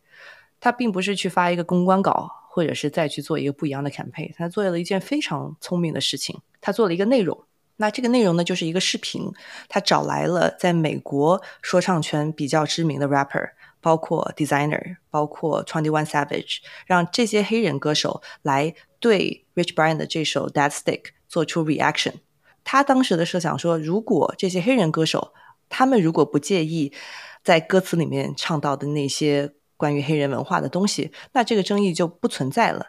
[0.60, 7.43] 他并不是去发一个公关稿，或者是再去做一个不一样的 campaign，他做了一件非常聪明的事情，他做了一个内容。
[7.76, 9.32] 那这个内容呢，就是一个视频，
[9.70, 22.14] 他找来了在美国说唱圈比较知名的 rapper，包括 Designer，包括 Twenty One Savage，让这些黑人歌手来对 Rich Brian 的这首 That Stick 做出 reaction。
[22.70, 25.34] 他当时的设想说，如果这些黑人歌手，
[25.70, 26.91] 他们如果不介意
[27.41, 32.88] 在歌词里面唱到的那些关于黑人文化的东西，那这个争议就不存在了。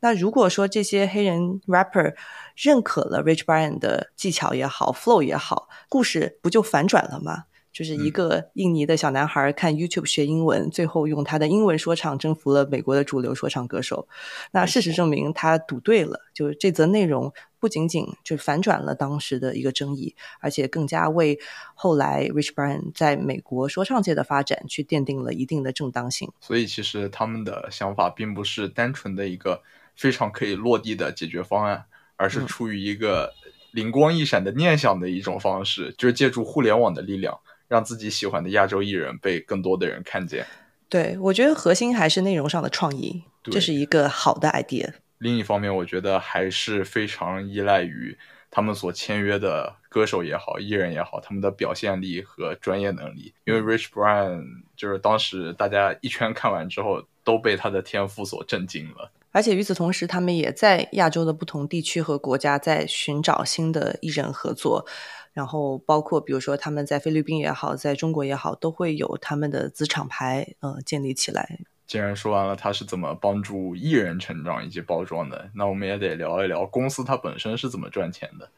[0.00, 2.16] 那如果说这些黑人 rapper
[2.56, 7.44] 认可了 Rich Brian 的技巧也好，flow 也好，故事不就反转了吗？
[7.74, 14.06] 就是一个印尼的小男孩看 YouTube 学英文，最后用他的英文说唱征服了美国的主流说唱歌手。
[14.52, 21.36] 那事实证明他赌对了，就是这则内容不仅仅就反转了当时的一个争议，而且更加为
[21.74, 26.30] 后来 Rich Brian 在美国说唱界的发展去奠定了一定的正当性。
[26.40, 29.60] 所以其实他们的想法并不是单纯的一个
[29.96, 33.32] 非常可以落地的解决方案，而是出于一个
[33.72, 37.36] 灵光一闪的念想的一种方式，就是借助互联网的力量。
[37.74, 40.46] 让自己喜欢的亚洲艺人被更多的人看见。
[40.88, 44.92] 对，我觉得核心还是内容上的创意，这是一个好的 idea。
[45.18, 48.16] 另一方面，我觉得还是非常依赖于
[48.48, 53.34] 他们所签约的歌手也好、艺人也好，他们的表现力和专业能力。
[53.44, 54.44] 因为 Rich Brian
[54.76, 59.10] 就是当时大家一圈看完之后，都被他的天赋所震惊了。
[59.32, 64.86] 而且与此同时，他们也在亚洲的不同地区和国家在寻找新的艺人合作。
[65.34, 71.58] 然后包括比如说他们在菲律宾也好，在中国也好，都会有他们的子厂牌呃建立起来。
[71.86, 78.48] 既然说完了他是怎么帮助艺人成长以及包装的，那我们也得聊一聊公司它本身是怎么赚钱的。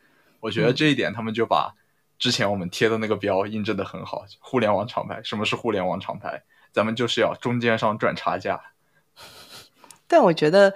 [0.40, 1.74] 我觉得这一点他们就把
[2.18, 4.26] 之前我们贴的那个标印证的很好。
[4.38, 6.44] 互联网厂牌，什么是互联网厂牌？
[6.72, 8.60] 咱们就是要中间商赚差价。
[10.06, 10.74] 但我觉得。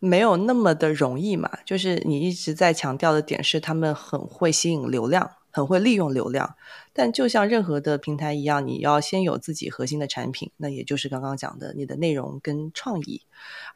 [0.00, 5.28] 没有那么的容易嘛，就是你一直在强调的点是，他们很会吸引流量，
[5.58, 6.54] 很会利用流量。
[6.92, 13.22] 但就像任何的平台一样，你要先有自己核心的产品，那也就是刚刚讲的你的内容跟创意。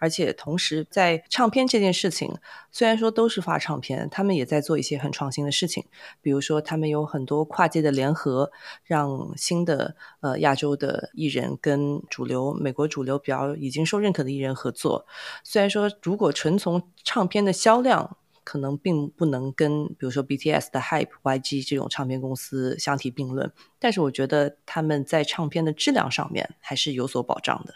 [0.01, 2.35] 而且同时，在唱片这件事情，
[2.73, 5.85] 虽然说都是发唱片，他们也在做一些很创新的事情。
[6.21, 8.51] 比如说，他们有很多跨界的联合，
[8.83, 15.07] 让新的呃亚洲的艺人跟主流美国主流比较已经受认可的艺人合作。
[15.45, 27.75] 虽然说，如果纯从唱片的销量，可能并不能跟比如说 BTS 的 Hype、YG 这种唱片公司相提并论，但是我觉得他们在唱片的质量上面还是有所保障的。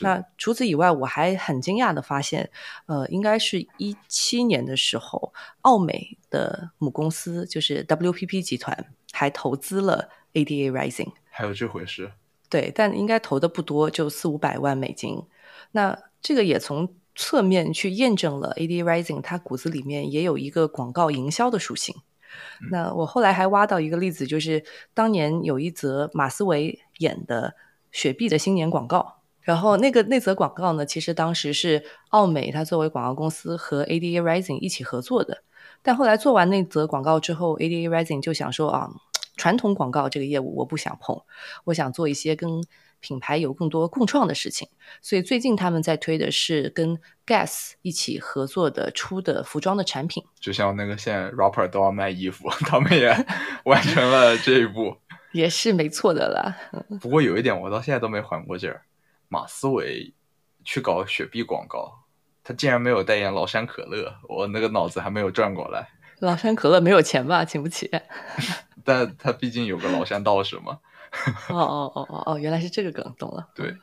[0.00, 2.50] 那除此以外，我还很惊讶的发现，
[2.86, 12.10] 呃，应该是一七年的时候，奥美的母公司就是 WPP 集团还投资了 ADA Rising，还有这回事？
[12.48, 15.22] 对，但应该投的不多，就四五百万美金。
[15.70, 16.94] 那这个也从。
[17.22, 21.94] 侧面去验证了 AD Rising，它骨子里面也有一个广告营销的属性。
[22.72, 27.54] 那我后来还挖到一个例子，就是当年有一则马思唯演的
[27.92, 35.44] 雪碧的新年广告，然后那个那则广告呢，其实当时是奥美它作为广告公司和 ADA Rising 一起合作的。
[35.82, 38.90] 但后来做完那则广告之后，ADA Rising 就想说啊，
[39.36, 41.20] 传统广告这个业务我不想碰，
[41.64, 42.50] 我想做一些跟
[43.02, 44.66] 品牌有更多共创的事情，
[45.02, 50.24] 所以最近他们在推的是跟 Guess 一起合作的出的服装的产品。
[50.40, 53.14] 就像那个现在 rapper 都要卖衣服， 他们也
[53.66, 54.96] 完成了这一步，
[55.32, 56.56] 也是没错的啦。
[57.02, 58.82] 不过有一点，我到现在都没缓过劲儿。
[59.28, 60.14] 马思唯
[60.64, 62.04] 去搞雪碧广告，
[62.44, 65.88] 他竟然没有代言崂山可乐，我那个脑子还没有转过来。
[66.20, 67.90] 崂山可乐没有钱吧，请不起。
[68.84, 70.78] 但他毕竟有个崂山道士嘛。
[71.50, 73.46] 哦哦哦哦哦，原来是这个梗，懂了。
[73.54, 73.74] 对，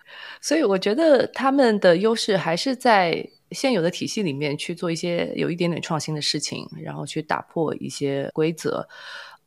[0.42, 8.88] 所以我觉得他们的优势还是在现有的体系里面去做一些有一点点创新的事情，然后去打破一些规则。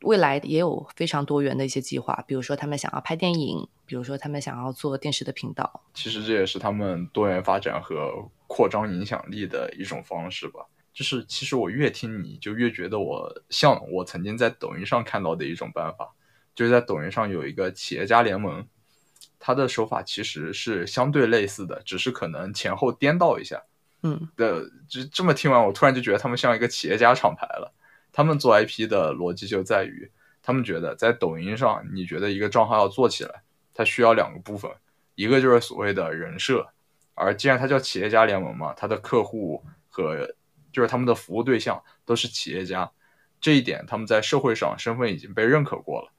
[0.03, 5.81] 未来也有非常多元的一些计划，比如说他们想要拍电影，比如说他们想要做电视的频道。
[5.95, 10.67] 其实这也是他们多元发展和扩张影响力的一种方式吧。
[10.93, 16.13] 就是其实我越听你就越觉得我像我曾经在抖音上看到的一种办法，
[16.55, 18.67] 就是在抖音上有一个企业家联盟，
[19.39, 23.63] 他的手法其实是相对类似的，只是可能前后颠倒一下。
[24.03, 27.73] 嗯，的就这么听完，我突然就觉得他们像一个企业家厂牌了。
[28.13, 30.11] 他们做 IP 的逻辑就在于，
[30.43, 33.43] 他们觉得在抖音上，你觉得一个账号要做起来，
[33.73, 34.71] 它需要两个部分，
[35.15, 36.69] 一个就是所谓的人设，
[37.15, 40.35] 而既然它叫企业家联盟嘛，它的客户和
[40.73, 42.91] 就是他们的服务对象都是企业家，
[43.41, 46.13] 这一点他们在社会上身份已经被认可过了。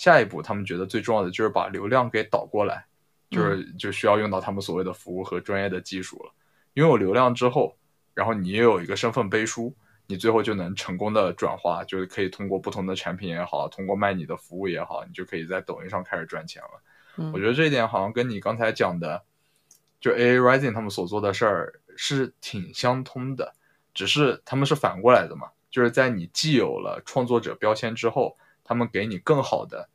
[0.00, 2.86] 下一步，他们觉得最重要的就是把流量给导过来，
[3.28, 6.32] 就是就需要用到他们所谓的服务和专业的技术了。
[6.72, 7.76] 拥有流量之后，
[8.14, 9.76] 然后你也有一个身份背书。
[10.06, 17.30] 你最后就能成功的转化，就是可以通过不同的产品也好，通过卖你的服务也好，你就可以在抖音上开始赚钱了。
[17.34, 19.22] 我觉得这一点好像跟你刚才讲的，
[20.00, 23.52] 就 A A Rising 他们所做的事儿是挺相通的，
[23.92, 28.36] 只是他们是反过来的嘛，就是在你既有了创作者标签之后，
[28.70, 29.88] 他们给你更好的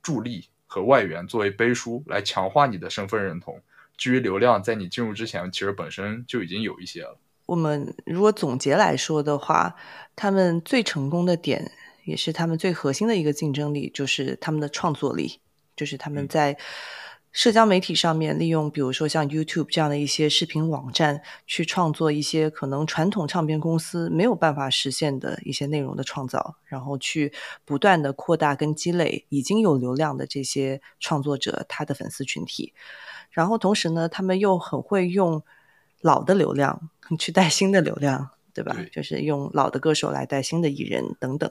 [0.00, 3.60] 助力和外援作为背书，来强化你的身份认同。
[3.96, 7.18] 至于流量，在你进入之前，其实本身就已经有一些了。
[7.46, 9.74] 我们如果总结来说的话，
[10.14, 11.72] 他们最成功的点，
[12.04, 15.40] 也是他们最核心的一个竞争力，就是他们的创作力，
[15.74, 16.56] 就是他们在
[17.32, 27.32] 社交媒体上面利用，比如说像 YouTube 这样的一些视频网站，去创作一些可能传统唱片公司没有办法实现的一些内容的创造，然后去
[27.64, 32.72] 不断的扩大跟积累已经有流量的这些创作者他的粉丝群体，
[33.30, 35.42] 然后同时呢，他们又很会用。
[36.02, 38.74] 老的流量去带新的流量，对吧？
[38.90, 41.50] 就是用老的歌手来带新的艺人等等。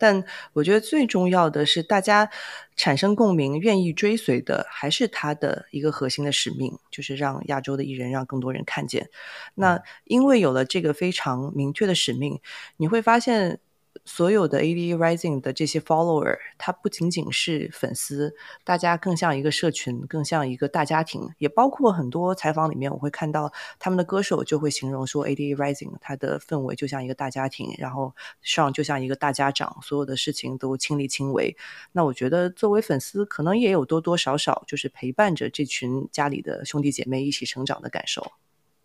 [0.00, 0.24] 但
[0.54, 2.28] 我觉得最重要的是，大家
[2.74, 9.08] 产生共鸣、愿意追随的，还是他的一个核心的使命，就是让亚洲的艺人让更多人看见。
[9.54, 12.40] 那因为有了这个非常明确的使命，
[12.76, 13.60] 你会发现。
[14.04, 18.34] 所有的 AD Rising 的这些 follower，它不仅仅是粉丝，
[18.64, 21.28] 大家更像一个社群，更像一个大家庭。
[21.38, 31.56] 也包括很多采访里面，我会看到他们的歌手就会形容说，AD Rising 它的氛围就像一个大家庭，然后上就像一个大家长，所有的事情都亲力亲为。
[31.92, 38.32] 那我觉得作为粉丝，可能也有多多少少就是陪伴着这群家里的兄弟姐妹一起成长的感受。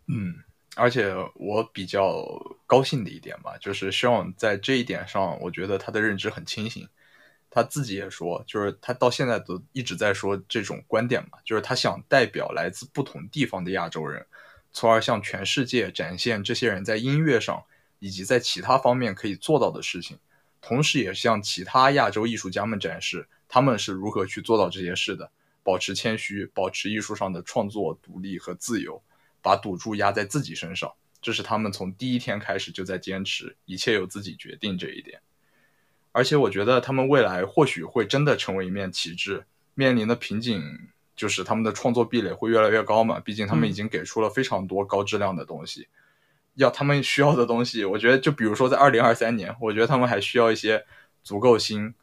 [0.06, 0.34] 嗯。
[0.76, 2.22] 而且我比较
[2.66, 6.86] 高兴的一点吧，就是希望在这一点上，我觉得他的认知很清醒。
[7.48, 14.26] 他自己也说，就是他到现在都一直在说这种观点嘛，就是他想代表来自不同地方的亚洲人，
[14.72, 17.64] 从而向全世界展现这些人在音乐上
[17.98, 20.18] 以及在其他方面可以做到的事情，
[20.60, 25.30] 同时也向其他亚洲艺术家们展示他们是如何去做到这些事的，
[25.62, 29.02] 保持谦虚，保持艺术上的创作独立和自由。
[29.46, 30.92] 把赌注压在自己身上，
[31.22, 35.20] 这是他们从第一天开始就在坚持，一切由自己决定这一点。
[36.10, 40.60] 而且我觉得他们未来或许会真的成为一面旗帜，面临的瓶颈
[41.14, 43.20] 就是他们的创作壁垒会越来越高嘛。
[43.20, 45.86] 毕竟他们已经给出了非常多高质量的东西，
[46.54, 50.84] 要他们需要的东西，我觉得就比如说在二零二三年，我觉得他们还需要一些
[51.22, 51.94] 足够新、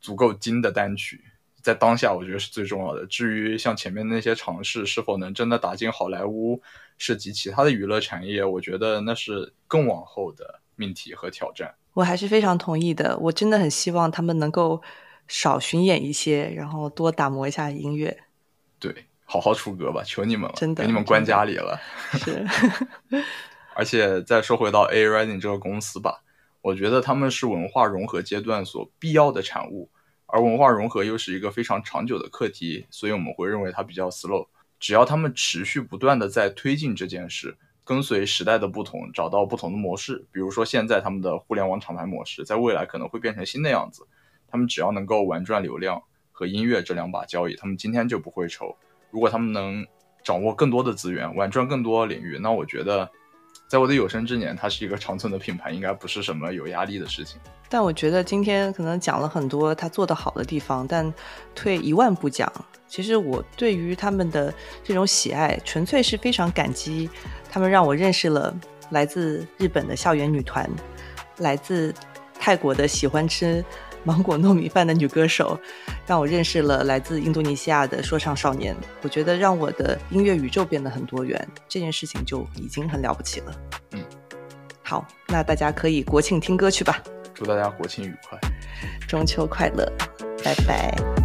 [0.00, 1.22] 足够精的单曲。
[1.68, 3.04] 在当下，我觉得是最重要的。
[3.04, 6.62] 至于像前面那些尝试是否能真的打进好莱坞，
[6.96, 11.74] 涉及其他的娱乐产业，我觉得那是更往后的命题和挑战。
[11.92, 13.18] 我还是非常同意的。
[13.18, 14.80] 我真的很希望他们能够
[15.26, 18.16] 少巡演一些，然后多打磨一下音乐。
[18.78, 21.78] 对，好好出歌吧，求你们了，真的，给你们关家里了。
[22.16, 22.46] 是。
[23.76, 26.22] 而且再说回到 A Rising 这个公司吧，
[26.62, 29.90] 我觉得他们是文化融合阶段所必要的产物。
[30.30, 34.46] 而文化融合又是一个非常长久的课题，所以我们会认为它比较 slow。
[34.78, 44.06] 只要他们持续不断的在推进这件事，跟随时代的不同，找到不同的模式，比如说现在他们的互联网厂牌模式，在未来可能会变成新的样子。
[44.46, 46.00] 他们只要能够玩转流量
[46.30, 48.76] 和音乐这两把交椅，他们今天就不会愁。
[49.10, 49.86] 如果他们能
[50.22, 53.10] 掌握更多的资源，玩转更多领域，那我觉得，
[53.68, 57.38] 在我的有生之年，它是一个长存的品牌，应该不是什么有压力的事情。
[57.68, 61.12] 但我觉得今天可能讲了很多他做得好的地方，但
[61.54, 62.50] 退一万步讲，
[62.88, 64.52] 其实我对于他们的
[64.82, 67.10] 这种喜爱，纯粹是非常感激
[67.50, 68.54] 他们让我认识了
[68.88, 70.66] 来自日本的校园女团，
[71.36, 71.94] 来自
[72.40, 73.62] 泰国的喜欢吃
[74.04, 75.58] 芒果糯米饭的女歌手，
[76.06, 78.74] 让我认识了来自印度尼西亚的说唱少年。
[79.02, 83.52] 我觉得让我的音乐宇宙变得很多元，这件事情就已经很了不起了。
[83.92, 84.02] 嗯，
[84.82, 87.02] 好，那大家可以国庆听歌去吧。
[87.34, 88.38] 祝大家国庆愉快，
[89.06, 89.90] 中秋快乐，
[90.44, 91.17] 拜拜。